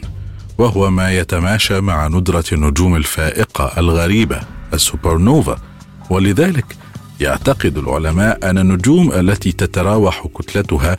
وهو 0.57 0.91
ما 0.91 1.11
يتماشى 1.11 1.81
مع 1.81 2.07
ندرة 2.07 2.43
النجوم 2.51 2.95
الفائقة 2.95 3.71
الغريبة 3.77 4.39
السوبر 4.73 5.17
نوفا 5.17 5.57
ولذلك 6.09 6.65
يعتقد 7.19 7.77
العلماء 7.77 8.49
أن 8.49 8.57
النجوم 8.57 9.11
التي 9.11 9.51
تتراوح 9.51 10.27
كتلتها 10.27 10.97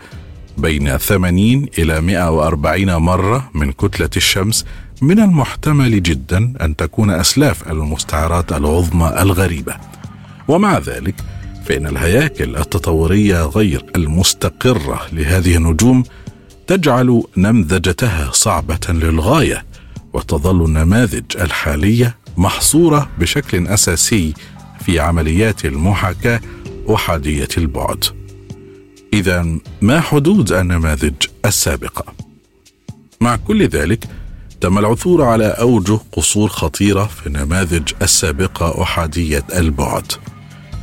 بين 0.59 0.97
80 0.97 1.67
إلى 1.79 2.01
140 2.01 2.97
مرة 2.97 3.51
من 3.55 3.73
كتلة 3.73 4.11
الشمس 4.17 4.65
من 5.03 5.21
المحتمل 5.21 6.03
جدا 6.03 6.55
أن 6.61 6.77
تكون 6.77 7.11
أسلاف 7.11 7.71
المستعرات 7.71 8.53
العظمى 8.53 9.15
الغريبة. 9.21 9.77
ومع 10.49 10.79
ذلك 10.79 11.15
فإن 11.67 11.87
الهياكل 11.87 12.57
التطورية 12.57 13.47
غير 13.47 13.85
المستقرة 13.97 15.01
لهذه 15.13 15.57
النجوم 15.57 16.05
تجعل 16.67 17.23
نمذجتها 17.37 18.31
صعبة 18.33 18.81
للغاية 18.89 19.65
وتظل 20.13 20.65
النماذج 20.65 21.25
الحالية 21.41 22.17
محصورة 22.37 23.11
بشكل 23.19 23.67
أساسي 23.67 24.35
في 24.85 25.01
عمليات 25.01 25.65
المحاكاة 25.65 26.41
احاديه 26.95 27.49
البعد. 27.59 28.05
اذا 29.13 29.59
ما 29.83 30.01
حدود 30.01 30.53
النماذج 30.53 31.15
السابقة؟ 31.45 32.05
مع 33.21 33.37
كل 33.37 33.67
ذلك 33.67 34.05
تم 34.61 34.79
العثور 34.79 35.23
على 35.23 35.47
أوجه 35.47 35.99
قصور 36.13 36.49
خطيرة 36.49 37.05
في 37.05 37.27
النماذج 37.27 37.93
السابقة 38.03 38.83
احاديه 38.83 39.45
البعد. 39.55 40.13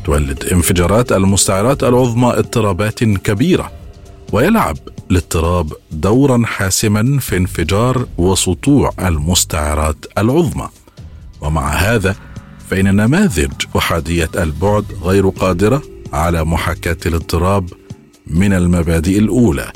تولد 0.06 0.46
انفجارات 0.46 1.12
المستعرات 1.12 1.84
العظمى 1.84 2.28
اضطرابات 2.28 3.04
كبيرة 3.04 3.72
ويلعب 4.32 4.78
الاضطراب 5.12 5.74
دورا 5.92 6.44
حاسما 6.46 7.20
في 7.20 7.38
انفجار 7.38 8.08
وسطوع 8.18 8.94
المستعرات 9.00 10.06
العظمى. 10.18 10.70
ومع 11.42 11.74
هذا 11.74 12.16
فإن 12.70 12.96
نماذج 12.96 13.52
أحادية 13.78 14.30
البعد 14.36 14.86
غير 15.04 15.30
قادرة 15.30 15.82
على 16.14 16.46
محاكاة 16.46 16.98
الاضطراب 17.06 17.70
من 18.28 18.54
المبادئ 18.54 19.20
الأولى. 19.20 19.72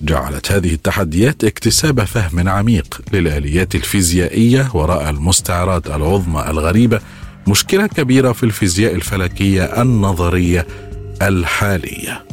جعلت 0.00 0.52
هذه 0.52 0.72
التحديات 0.74 1.44
اكتساب 1.44 2.04
فهم 2.04 2.48
عميق 2.48 3.00
للآليات 3.12 3.74
الفيزيائية 3.74 4.70
وراء 4.74 5.10
المستعرات 5.10 5.86
العظمى 5.86 6.44
الغريبة 6.48 7.00
مشكلة 7.46 7.86
كبيرة 7.86 8.32
في 8.32 8.42
الفيزياء 8.42 8.94
الفلكية 8.94 9.82
النظرية 9.82 10.66
الحالية. 11.22 12.24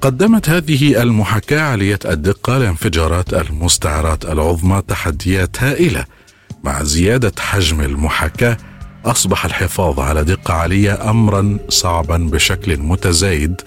قدمت 0.00 0.48
هذه 0.48 1.02
المحاكاة 1.02 1.60
عالية 1.60 1.98
الدقة 2.04 2.58
لانفجارات 2.58 3.34
المستعرات 3.34 4.24
العظمى 4.24 4.82
تحديات 4.88 5.62
هائلة. 5.62 6.04
مع 6.64 6.82
زيادة 6.82 7.32
حجم 7.38 7.80
المحاكاة 7.80 8.56
أصبح 9.04 9.44
الحفاظ 9.44 10.00
على 10.00 10.24
دقة 10.24 10.54
عالية 10.54 11.10
أمرا 11.10 11.58
صعبا 11.68 12.16
بشكل 12.16 12.76
متزايد 12.76 13.60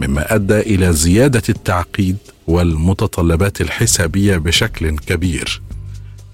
مما 0.00 0.34
أدى 0.34 0.60
إلى 0.60 0.92
زيادة 0.92 1.42
التعقيد 1.48 2.16
والمتطلبات 2.46 3.60
الحسابية 3.60 4.36
بشكل 4.36 4.98
كبير. 4.98 5.62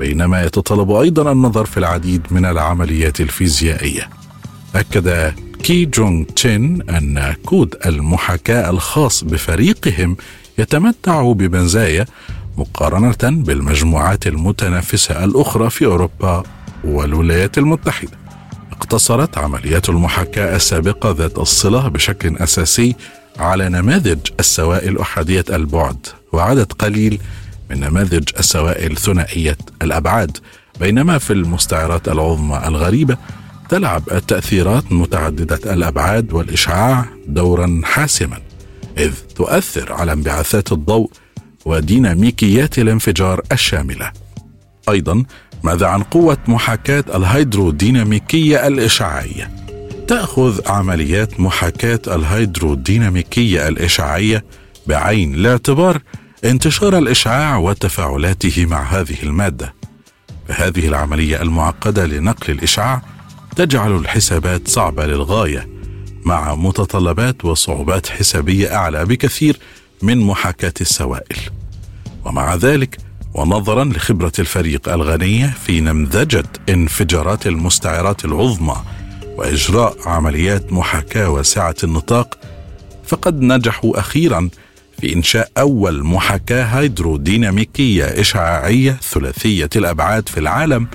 بينما 0.01 0.43
يتطلب 0.45 0.91
أيضا 0.91 1.33
النظر 1.33 1.65
في 1.65 1.77
العديد 1.77 2.23
من 2.31 2.45
العمليات 2.45 3.21
الفيزيائية. 3.21 4.09
أكد 4.75 5.35
كي 5.63 5.85
جونغ 5.85 6.25
تشين 6.25 6.91
أن 6.91 7.35
كود 7.45 7.75
المحاكاة 7.87 8.71
الخاص 8.71 9.25
بفريقهم 9.25 10.17
يتمتع 10.59 11.33
بمزايا 11.33 12.07
مقارنة 12.57 13.17
بالمجموعات 13.23 14.27
المتنافسة 14.27 15.25
الأخرى 15.25 15.71
في 15.71 15.87
أوروبا 15.87 16.43
والولايات 16.85 17.59
المتحدة. 17.59 18.19
اقتصرت 18.73 19.39
عمليات 19.39 19.89
المحاكاة 19.89 20.57
السابقة 20.57 21.11
ذات 21.11 21.39
الصلة 21.39 21.89
بشكل 21.89 22.37
أساسي 22.37 22.97
على 23.39 23.69
نماذج 23.69 24.19
السوائل 24.41 24.99
أحادية 24.99 25.45
البعد 25.51 26.07
وعدد 26.33 26.73
قليل 26.73 27.21
من 27.71 27.81
نماذج 27.81 28.29
السوائل 28.39 28.97
ثنائية 28.97 29.57
الأبعاد 29.83 30.39
بينما 30.81 31.19
في 31.19 31.33
المستعرات 31.33 32.09
العظمى 32.09 32.63
الغريبة 32.67 33.17
تلعب 33.69 34.03
التأثيرات 34.13 34.93
متعددة 34.93 35.73
الأبعاد 35.73 36.33
والإشعاع 36.33 37.05
دورا 37.27 37.81
حاسما 37.85 38.39
إذ 38.99 39.13
تؤثر 39.35 39.93
على 39.93 40.13
انبعاثات 40.13 40.73
الضوء 40.73 41.11
وديناميكيات 41.65 42.79
الانفجار 42.79 43.43
الشاملة. 43.53 44.13
أيضا 44.89 45.25
ماذا 45.63 45.87
عن 45.87 46.03
قوة 46.03 46.39
محاكاة 46.49 47.05
الهيدروديناميكية 47.15 48.67
الإشعاعية؟ 48.67 49.51
تأخذ 50.09 50.69
عمليات 50.69 51.41
محاكاة 51.41 52.01
الهيدروديناميكية 52.07 53.69
الإشعاعية 53.69 54.45
بعين 54.87 55.35
الاعتبار 55.35 56.03
انتشار 56.47 56.99
الإشعاع 56.99 57.57
وتفاعلاته 57.57 58.67
مع 58.67 58.83
هذه 58.83 59.23
المادة. 59.23 59.75
فهذه 60.49 60.89
العملية 60.89 61.43
المعقدة 61.43 62.07
لنقل 62.07 62.53
الإشعاع 62.53 63.03
تجعل 63.57 63.97
الحسابات 63.97 64.69
صعبة 64.69 65.07
للغاية 65.07 65.69
مع 66.25 66.55
متطلبات 66.55 67.45
وصعوبات 67.45 68.07
حسابية 68.09 68.75
أعلى 68.75 69.05
بكثير 69.05 69.59
من 70.03 70.19
محاكاة 70.19 70.73
السوائل. 70.81 71.37
ومع 72.25 72.55
ذلك 72.55 72.99
ونظرا 73.35 73.85
لخبرة 73.85 74.33
الفريق 74.39 74.89
الغنيه 74.89 75.47
في 75.65 75.81
نمذجة 75.81 76.45
انفجارات 76.69 77.47
المستعرات 77.47 78.25
العظمى 78.25 78.77
وإجراء 79.37 79.97
عمليات 80.09 80.73
محاكاة 80.73 81.31
واسعة 81.31 81.77
النطاق 81.85 82.39
فقد 83.07 83.41
نجحوا 83.41 83.99
أخيرا 83.99 84.49
في 85.01 85.15
إنشاء 85.15 85.51
أول 85.59 86.05
محاكاة 86.05 86.65
هيدروديناميكية 86.65 88.05
إشعاعية 88.05 88.93
ثلاثية 89.03 89.71
الأبعاد 89.77 90.29
في 90.29 90.41
العالم 90.41 90.89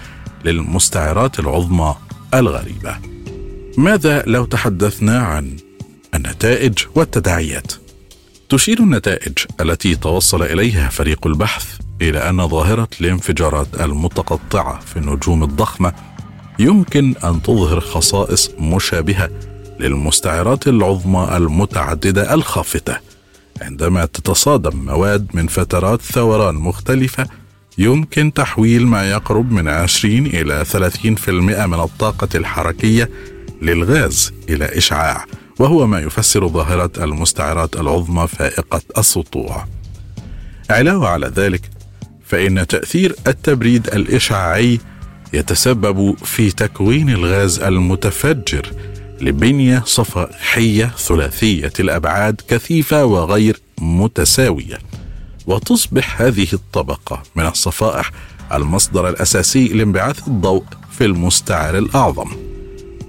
للمستعرات 0.46 1.40
العظمى 1.40 1.96
الغريبة. 2.34 2.96
ماذا 3.78 4.24
لو 4.28 4.46
تحدثنا 4.46 5.20
عن 5.20 5.56
النتائج 6.16 6.74
والتداعيات؟ 6.96 7.72
تشير 8.50 8.80
النتائج 8.80 9.34
التي 9.62 9.96
توصل 9.96 10.44
إليها 10.44 10.90
فريق 10.90 11.28
البحث 11.28 11.66
إلى 12.02 12.30
أن 12.30 12.48
ظاهرة 12.48 12.88
الانفجارات 13.02 13.82
المتقطعة 13.82 14.80
في 14.80 14.98
النجوم 14.98 15.44
الضخمة 15.44 15.94
يمكن 16.60 17.16
أن 17.24 17.42
تظهر 17.42 17.80
خصائص 17.80 18.52
مشابهة 18.60 19.30
للمستعرات 19.80 20.68
العظمى 20.68 21.38
المتعددة 21.38 22.34
الخافتة 22.34 23.11
عندما 23.62 24.06
تتصادم 24.06 24.86
مواد 24.86 25.28
من 25.34 25.48
فترات 25.48 26.02
ثوران 26.02 26.56
مختلفة 26.56 27.28
يمكن 27.78 28.34
تحويل 28.34 28.88
ما 28.88 29.12
يقرب 29.12 29.52
من 29.52 29.68
20 29.68 30.26
إلى 30.26 30.66
30% 30.66 31.30
من 31.30 31.80
الطاقة 31.80 32.30
الحركية 32.36 33.10
للغاز 33.62 34.34
إلى 34.50 34.66
إشعاع 34.66 35.26
وهو 35.60 35.88
ما 35.88 36.00
يفسر 36.00 36.48
ظاهرة 36.48 36.92
المستعرات 36.98 37.76
العظمى 37.76 38.28
فائقة 38.28 38.82
السطوع. 38.98 39.66
علاوة 40.70 41.08
على 41.08 41.28
ذلك 41.28 41.62
فإن 42.26 42.68
تأثير 42.68 43.16
التبريد 43.28 43.88
الإشعاعي 43.88 44.80
يتسبب 45.34 46.16
في 46.24 46.52
تكوين 46.52 47.10
الغاز 47.10 47.60
المتفجر 47.60 48.72
لبنية 49.22 49.84
صفائحية 49.86 50.86
ثلاثية 50.86 51.74
الأبعاد 51.80 52.42
كثيفة 52.48 53.06
وغير 53.06 53.62
متساوية. 53.82 54.80
وتصبح 55.48 56.22
هذه 56.22 56.48
الطبقة 56.54 57.24
من 57.36 57.46
الصفائح 57.46 58.12
المصدر 58.54 59.10
الأساسي 59.10 59.68
لانبعاث 59.68 60.28
الضوء 60.28 60.64
في 60.92 61.06
المستعر 61.06 61.78
الأعظم. 61.78 62.30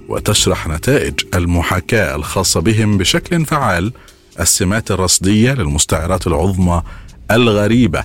وتشرح 0.09 0.67
نتائج 0.67 1.13
المحاكاة 1.33 2.15
الخاصة 2.15 2.61
بهم 2.61 2.97
بشكل 2.97 3.45
فعال 3.45 3.93
السمات 4.39 4.91
الرصدية 4.91 5.53
للمستعرات 5.53 6.27
العظمى 6.27 6.83
الغريبة 7.31 8.03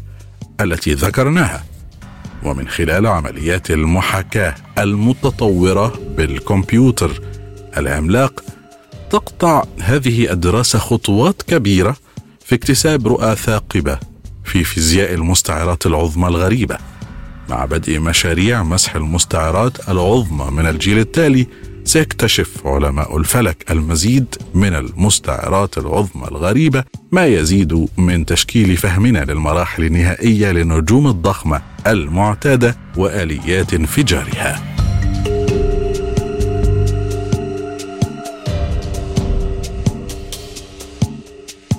التي 0.60 0.94
ذكرناها. 0.94 1.64
ومن 2.44 2.68
خلال 2.68 3.06
عمليات 3.06 3.70
المحاكاة 3.70 4.54
المتطورة 4.78 6.00
بالكمبيوتر 6.16 7.20
العملاق 7.76 8.44
تقطع 9.10 9.64
هذه 9.80 10.32
الدراسة 10.32 10.78
خطوات 10.78 11.42
كبيرة 11.42 11.96
في 12.44 12.54
اكتساب 12.54 13.08
رؤى 13.08 13.36
ثاقبة 13.36 13.98
في 14.44 14.64
فيزياء 14.64 15.14
المستعرات 15.14 15.86
العظمى 15.86 16.28
الغريبة 16.28 16.78
مع 17.48 17.64
بدء 17.64 17.98
مشاريع 17.98 18.62
مسح 18.62 18.94
المستعرات 18.94 19.88
العظمى 19.88 20.50
من 20.50 20.66
الجيل 20.66 20.98
التالي 20.98 21.46
سيكتشف 21.84 22.66
علماء 22.66 23.16
الفلك 23.16 23.70
المزيد 23.70 24.34
من 24.54 24.74
المستعرات 24.74 25.78
العظمى 25.78 26.28
الغريبة 26.28 26.84
ما 27.12 27.26
يزيد 27.26 27.88
من 27.96 28.26
تشكيل 28.26 28.76
فهمنا 28.76 29.18
للمراحل 29.18 29.84
النهائية 29.84 30.52
للنجوم 30.52 31.06
الضخمة 31.06 31.62
المعتادة 31.86 32.76
وآليات 32.96 33.74
انفجارها. 33.74 34.67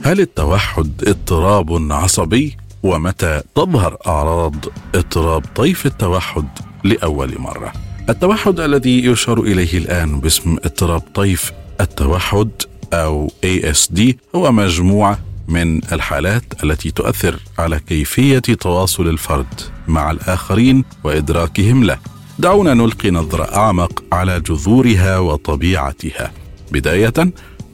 هل 0.04 0.20
التوحد 0.20 1.04
اضطراب 1.08 1.92
عصبي؟ 1.92 2.58
ومتى 2.84 3.42
تظهر 3.56 3.98
أعراض 4.08 4.56
اضطراب 4.96 5.46
طيف 5.56 5.86
التوحد 5.86 6.48
لأول 6.84 7.40
مرة؟ 7.40 7.74
التوحد 8.10 8.60
الذي 8.60 9.06
يشار 9.06 9.40
إليه 9.42 9.78
الآن 9.78 10.20
باسم 10.20 10.58
اضطراب 10.66 11.02
طيف 11.14 11.52
التوحد 11.82 12.50
أو 12.94 13.32
ASD 13.46 14.02
هو 14.36 14.52
مجموعة 14.52 15.20
من 15.48 15.84
الحالات 15.94 16.64
التي 16.64 16.92
تؤثر 16.92 17.40
على 17.60 17.80
كيفية 17.80 18.40
تواصل 18.40 19.08
الفرد 19.08 19.62
مع 19.88 20.12
الآخرين 20.12 20.84
وإدراكهم 21.04 21.84
له. 21.84 21.98
دعونا 22.40 22.74
نلقي 22.74 23.12
نظرة 23.12 23.56
أعمق 23.56 24.04
على 24.12 24.40
جذورها 24.40 25.20
وطبيعتها. 25.20 26.32
بداية 26.72 27.14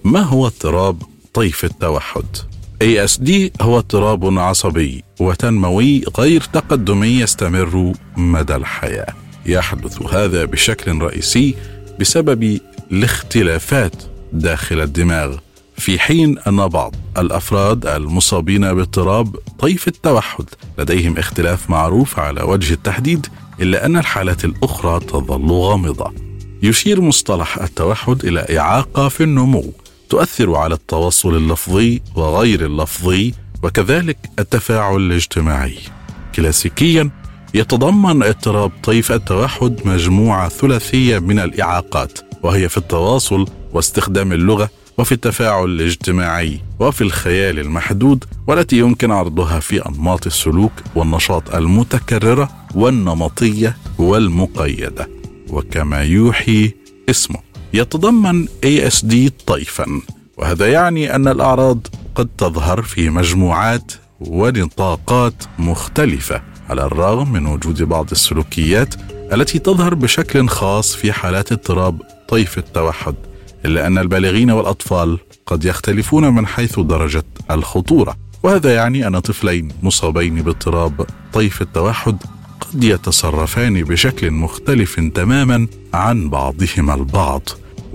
ما 0.03 0.19
هو 0.21 0.47
اضطراب 0.47 1.03
طيف 1.35 1.65
التوحد؟ 1.65 2.25
ASD 2.83 3.31
هو 3.61 3.77
اضطراب 3.77 4.39
عصبي 4.39 5.03
وتنموي 5.19 6.03
غير 6.19 6.41
تقدمي 6.41 7.07
يستمر 7.07 7.93
مدى 8.17 8.55
الحياة 8.55 9.13
يحدث 9.45 10.01
هذا 10.01 10.45
بشكل 10.45 11.01
رئيسي 11.01 11.55
بسبب 11.99 12.59
الاختلافات 12.91 14.03
داخل 14.33 14.81
الدماغ 14.81 15.37
في 15.77 15.99
حين 15.99 16.39
أن 16.39 16.67
بعض 16.67 16.95
الأفراد 17.17 17.85
المصابين 17.87 18.73
باضطراب 18.73 19.35
طيف 19.59 19.87
التوحد 19.87 20.45
لديهم 20.77 21.17
اختلاف 21.17 21.69
معروف 21.69 22.19
على 22.19 22.41
وجه 22.41 22.73
التحديد 22.73 23.27
إلا 23.61 23.85
أن 23.85 23.97
الحالات 23.97 24.45
الأخرى 24.45 24.99
تظل 24.99 25.51
غامضة 25.51 26.13
يشير 26.63 27.01
مصطلح 27.01 27.57
التوحد 27.57 28.25
إلى 28.25 28.59
إعاقة 28.59 29.09
في 29.09 29.23
النمو 29.23 29.73
تؤثر 30.09 30.55
على 30.55 30.73
التواصل 30.73 31.35
اللفظي 31.35 32.01
وغير 32.15 32.65
اللفظي 32.65 33.33
وكذلك 33.63 34.17
التفاعل 34.39 34.97
الاجتماعي. 34.97 35.77
كلاسيكيا 36.35 37.09
يتضمن 37.53 38.23
اضطراب 38.23 38.71
طيف 38.83 39.11
التوحد 39.11 39.79
مجموعة 39.85 40.49
ثلاثية 40.49 41.19
من 41.19 41.39
الإعاقات 41.39 42.19
وهي 42.43 42.69
في 42.69 42.77
التواصل 42.77 43.47
واستخدام 43.73 44.31
اللغة 44.31 44.69
وفي 44.97 45.11
التفاعل 45.11 45.65
الاجتماعي 45.65 46.59
وفي 46.79 47.01
الخيال 47.01 47.59
المحدود 47.59 48.23
والتي 48.47 48.77
يمكن 48.77 49.11
عرضها 49.11 49.59
في 49.59 49.85
أنماط 49.89 50.25
السلوك 50.25 50.71
والنشاط 50.95 51.55
المتكررة 51.55 52.49
والنمطية 52.75 53.77
والمقيدة. 53.97 55.09
وكما 55.49 56.03
يوحي 56.03 56.71
اسمه. 57.09 57.39
يتضمن 57.75 58.47
ASD 58.47 59.15
طيفا 59.45 60.01
وهذا 60.37 60.71
يعني 60.71 61.15
أن 61.15 61.27
الأعراض 61.27 61.87
قد 62.15 62.29
تظهر 62.37 62.81
في 62.81 63.09
مجموعات 63.09 63.91
ونطاقات 64.19 65.43
مختلفة 65.59 66.41
على 66.69 66.85
الرغم 66.85 67.31
من 67.31 67.45
وجود 67.45 67.83
بعض 67.83 68.11
السلوكيات 68.11 68.95
التي 69.33 69.59
تظهر 69.59 69.93
بشكل 69.93 70.47
خاص 70.47 70.95
في 70.95 71.11
حالات 71.11 71.51
اضطراب 71.51 72.01
طيف 72.27 72.57
التوحد 72.57 73.15
إلا 73.65 73.87
أن 73.87 73.97
البالغين 73.97 74.51
والأطفال 74.51 75.19
قد 75.45 75.65
يختلفون 75.65 76.33
من 76.33 76.47
حيث 76.47 76.79
درجة 76.79 77.23
الخطورة. 77.51 78.15
وهذا 78.43 78.75
يعني 78.75 79.07
أن 79.07 79.19
طفلين 79.19 79.71
مصابين 79.83 80.41
باضطراب 80.41 81.05
طيف 81.33 81.61
التوحد 81.61 82.17
قد 82.61 82.83
يتصرفان 82.83 83.83
بشكل 83.83 84.31
مختلف 84.31 84.99
تماما 85.15 85.67
عن 85.93 86.29
بعضهما 86.29 86.93
البعض. 86.93 87.41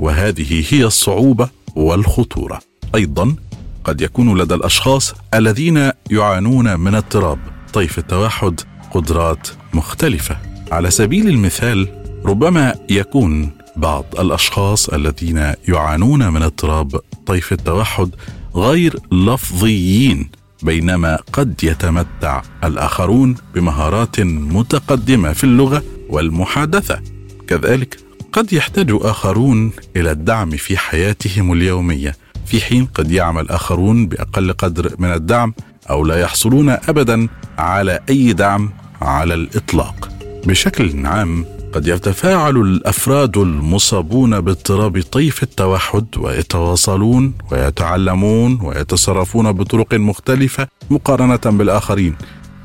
وهذه 0.00 0.64
هي 0.70 0.84
الصعوبة 0.84 1.48
والخطورة. 1.76 2.60
أيضا 2.94 3.36
قد 3.84 4.00
يكون 4.00 4.38
لدى 4.38 4.54
الأشخاص 4.54 5.14
الذين 5.34 5.90
يعانون 6.10 6.80
من 6.80 6.94
اضطراب 6.94 7.38
طيف 7.72 7.98
التوحد 7.98 8.60
قدرات 8.90 9.48
مختلفة. 9.74 10.36
على 10.72 10.90
سبيل 10.90 11.28
المثال 11.28 11.88
ربما 12.24 12.74
يكون 12.90 13.50
بعض 13.76 14.04
الأشخاص 14.18 14.88
الذين 14.88 15.52
يعانون 15.68 16.28
من 16.28 16.42
اضطراب 16.42 17.00
طيف 17.26 17.52
التوحد 17.52 18.10
غير 18.54 18.96
لفظيين 19.12 20.30
بينما 20.62 21.18
قد 21.32 21.64
يتمتع 21.64 22.42
الآخرون 22.64 23.34
بمهارات 23.54 24.20
متقدمة 24.20 25.32
في 25.32 25.44
اللغة 25.44 25.82
والمحادثة. 26.08 27.00
كذلك 27.46 28.09
قد 28.32 28.52
يحتاج 28.52 28.90
آخرون 28.90 29.72
إلى 29.96 30.10
الدعم 30.10 30.50
في 30.50 30.76
حياتهم 30.76 31.52
اليومية 31.52 32.16
في 32.46 32.60
حين 32.60 32.84
قد 32.86 33.12
يعمل 33.12 33.48
آخرون 33.48 34.06
بأقل 34.06 34.52
قدر 34.52 34.94
من 34.98 35.12
الدعم 35.12 35.54
أو 35.90 36.04
لا 36.04 36.20
يحصلون 36.20 36.68
ابدا 36.68 37.28
على 37.58 38.00
أي 38.08 38.32
دعم 38.32 38.70
على 39.02 39.34
الإطلاق. 39.34 40.08
بشكل 40.46 41.06
عام 41.06 41.44
قد 41.72 41.86
يتفاعل 41.86 42.56
الأفراد 42.56 43.36
المصابون 43.36 44.40
باضطراب 44.40 45.02
طيف 45.02 45.42
التوحد 45.42 46.06
ويتواصلون 46.16 47.34
ويتعلمون 47.52 48.58
ويتصرفون 48.62 49.52
بطرق 49.52 49.94
مختلفة 49.94 50.68
مقارنة 50.90 51.36
بالآخرين. 51.58 52.14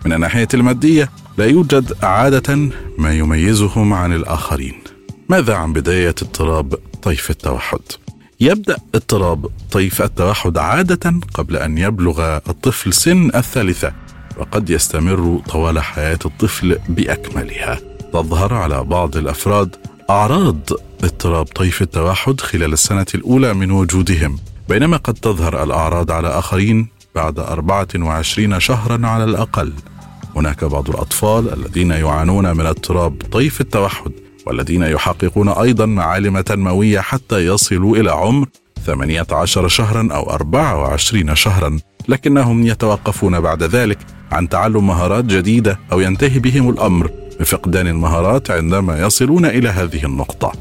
من 0.05 0.13
الناحية 0.13 0.47
المادية 0.53 1.09
لا 1.37 1.45
يوجد 1.45 1.93
عادة 2.03 2.69
ما 2.97 3.13
يميزهم 3.13 3.93
عن 3.93 4.13
الآخرين. 4.13 4.84
ماذا 5.29 5.55
عن 5.55 5.73
بداية 5.73 6.15
اضطراب 6.21 6.75
طيف 7.01 7.29
التوحد؟ 7.29 7.79
يبدأ 8.39 8.77
اضطراب 8.95 9.49
طيف 9.71 10.01
التوحد 10.01 10.57
عادة 10.57 11.13
قبل 11.33 11.57
أن 11.57 11.77
يبلغ 11.77 12.37
الطفل 12.37 12.93
سن 12.93 13.31
الثالثة 13.35 13.93
وقد 14.37 14.69
يستمر 14.69 15.41
طوال 15.49 15.79
حياة 15.79 16.19
الطفل 16.25 16.79
بأكملها. 16.89 17.79
تظهر 18.13 18.53
على 18.53 18.83
بعض 18.83 19.17
الأفراد 19.17 19.75
أعراض 20.09 20.69
اضطراب 21.03 21.45
طيف 21.45 21.81
التوحد 21.81 22.41
خلال 22.41 22.73
السنة 22.73 23.05
الأولى 23.15 23.53
من 23.53 23.71
وجودهم 23.71 24.39
بينما 24.69 24.97
قد 24.97 25.13
تظهر 25.13 25.63
الأعراض 25.63 26.11
على 26.11 26.27
آخرين 26.27 26.87
بعد 27.15 27.39
24 27.39 28.59
شهرا 28.59 29.07
على 29.07 29.23
الأقل. 29.23 29.73
هناك 30.35 30.63
بعض 30.63 30.89
الأطفال 30.89 31.53
الذين 31.53 31.91
يعانون 31.91 32.57
من 32.57 32.65
اضطراب 32.65 33.21
طيف 33.31 33.61
التوحد 33.61 34.11
والذين 34.45 34.83
يحققون 34.83 35.49
أيضا 35.49 35.85
معالم 35.85 36.39
تنمويه 36.39 36.99
حتى 36.99 37.45
يصلوا 37.45 37.97
إلى 37.97 38.11
عمر 38.11 38.47
18 38.85 39.67
شهرا 39.67 40.07
أو 40.11 40.29
24 40.29 41.35
شهرا 41.35 41.79
لكنهم 42.07 42.67
يتوقفون 42.67 43.39
بعد 43.39 43.63
ذلك 43.63 43.97
عن 44.31 44.49
تعلم 44.49 44.87
مهارات 44.87 45.25
جديدة 45.25 45.79
أو 45.91 45.99
ينتهي 45.99 46.39
بهم 46.39 46.69
الأمر 46.69 47.11
بفقدان 47.39 47.87
المهارات 47.87 48.51
عندما 48.51 48.99
يصلون 48.99 49.45
إلى 49.45 49.69
هذه 49.69 50.05
النقطة. 50.05 50.51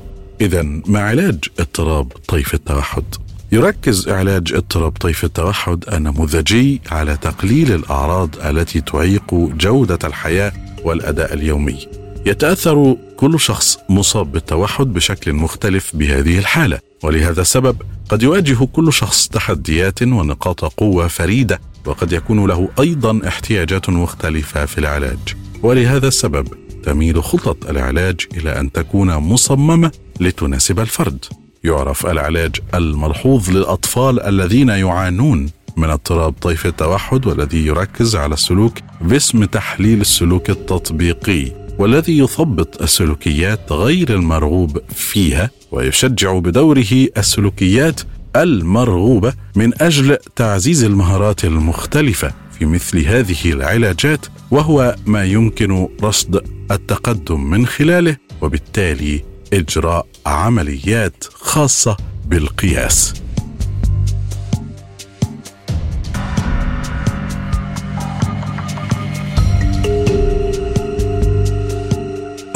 اذا 0.40 0.62
ما 0.62 1.00
علاج 1.00 1.38
اضطراب 1.60 2.12
طيف 2.28 2.54
التوحد؟ 2.54 3.04
يركز 3.52 4.08
علاج 4.08 4.52
اضطراب 4.54 4.92
طيف 4.92 5.24
التوحد 5.24 5.84
النموذجي 5.92 6.80
على 6.90 7.16
تقليل 7.16 7.72
الأعراض 7.72 8.30
التي 8.44 8.80
تعيق 8.80 9.34
جودة 9.34 9.98
الحياة 10.04 10.52
والأداء 10.84 11.34
اليومي. 11.34 12.03
يتأثر 12.26 12.96
كل 13.16 13.40
شخص 13.40 13.78
مصاب 13.88 14.32
بالتوحد 14.32 14.86
بشكل 14.86 15.32
مختلف 15.32 15.96
بهذه 15.96 16.38
الحالة، 16.38 16.78
ولهذا 17.02 17.40
السبب 17.40 17.76
قد 18.08 18.22
يواجه 18.22 18.64
كل 18.64 18.92
شخص 18.92 19.28
تحديات 19.28 20.02
ونقاط 20.02 20.64
قوة 20.64 21.08
فريدة، 21.08 21.60
وقد 21.86 22.12
يكون 22.12 22.46
له 22.46 22.68
أيضا 22.80 23.28
احتياجات 23.28 23.90
مختلفة 23.90 24.66
في 24.66 24.78
العلاج. 24.78 25.18
ولهذا 25.62 26.08
السبب 26.08 26.48
تميل 26.84 27.22
خطط 27.22 27.70
العلاج 27.70 28.20
إلى 28.36 28.60
أن 28.60 28.72
تكون 28.72 29.14
مصممة 29.16 29.90
لتناسب 30.20 30.80
الفرد. 30.80 31.24
يعرف 31.64 32.06
العلاج 32.06 32.56
الملحوظ 32.74 33.50
للأطفال 33.50 34.20
الذين 34.20 34.68
يعانون 34.68 35.50
من 35.76 35.90
اضطراب 35.90 36.34
طيف 36.40 36.66
التوحد 36.66 37.26
والذي 37.26 37.66
يركز 37.66 38.16
على 38.16 38.34
السلوك 38.34 38.78
باسم 39.00 39.44
تحليل 39.44 40.00
السلوك 40.00 40.50
التطبيقي. 40.50 41.63
والذي 41.78 42.18
يثبط 42.18 42.82
السلوكيات 42.82 43.72
غير 43.72 44.14
المرغوب 44.14 44.78
فيها 44.94 45.50
ويشجع 45.72 46.38
بدوره 46.38 47.08
السلوكيات 47.16 48.00
المرغوبة 48.36 49.32
من 49.56 49.82
أجل 49.82 50.16
تعزيز 50.36 50.84
المهارات 50.84 51.44
المختلفة 51.44 52.32
في 52.58 52.66
مثل 52.66 52.98
هذه 52.98 53.52
العلاجات 53.52 54.26
وهو 54.50 54.96
ما 55.06 55.24
يمكن 55.24 55.88
رصد 56.02 56.44
التقدم 56.70 57.50
من 57.50 57.66
خلاله 57.66 58.16
وبالتالي 58.42 59.24
إجراء 59.52 60.06
عمليات 60.26 61.24
خاصة 61.34 61.96
بالقياس. 62.26 63.23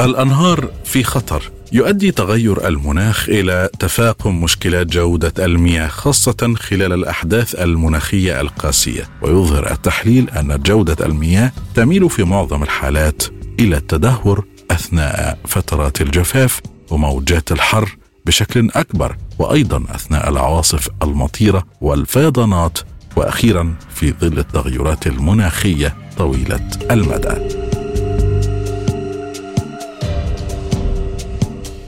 الأنهار 0.00 0.70
في 0.84 1.04
خطر. 1.04 1.50
يؤدي 1.72 2.10
تغير 2.10 2.68
المناخ 2.68 3.28
إلى 3.28 3.68
تفاقم 3.78 4.42
مشكلات 4.42 4.86
جودة 4.86 5.44
المياه 5.44 5.88
خاصة 5.88 6.54
خلال 6.56 6.92
الأحداث 6.92 7.54
المناخية 7.54 8.40
القاسية. 8.40 9.08
ويظهر 9.22 9.72
التحليل 9.72 10.30
أن 10.30 10.62
جودة 10.66 11.06
المياه 11.06 11.52
تميل 11.74 12.10
في 12.10 12.24
معظم 12.24 12.62
الحالات 12.62 13.22
إلى 13.60 13.76
التدهور 13.76 14.44
أثناء 14.70 15.38
فترات 15.44 16.00
الجفاف 16.00 16.60
وموجات 16.90 17.52
الحر 17.52 17.96
بشكل 18.26 18.70
أكبر 18.74 19.16
وأيضا 19.38 19.84
أثناء 19.94 20.28
العواصف 20.28 20.88
المطيرة 21.02 21.64
والفيضانات 21.80 22.78
وأخيرا 23.16 23.74
في 23.94 24.14
ظل 24.20 24.38
التغيرات 24.38 25.06
المناخية 25.06 25.96
طويلة 26.18 26.68
المدى. 26.90 27.67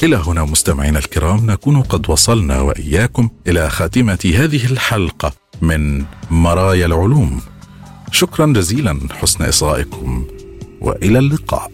إلى 0.03 0.17
هنا 0.17 0.45
مستمعينا 0.45 0.99
الكرام 0.99 1.51
نكون 1.51 1.83
قد 1.83 2.11
وصلنا 2.11 2.61
وإياكم 2.61 3.31
إلى 3.47 3.71
خاتمة 3.71 4.33
هذه 4.35 4.67
الحلقة 4.67 5.33
من 5.63 6.05
مرايا 6.31 6.87
العلوم. 6.87 7.41
شكرا 8.13 8.47
جزيلا 8.47 9.01
حسن 9.11 9.45
إصغائكم 9.45 10.25
وإلى 10.81 11.19
اللقاء. 11.19 11.71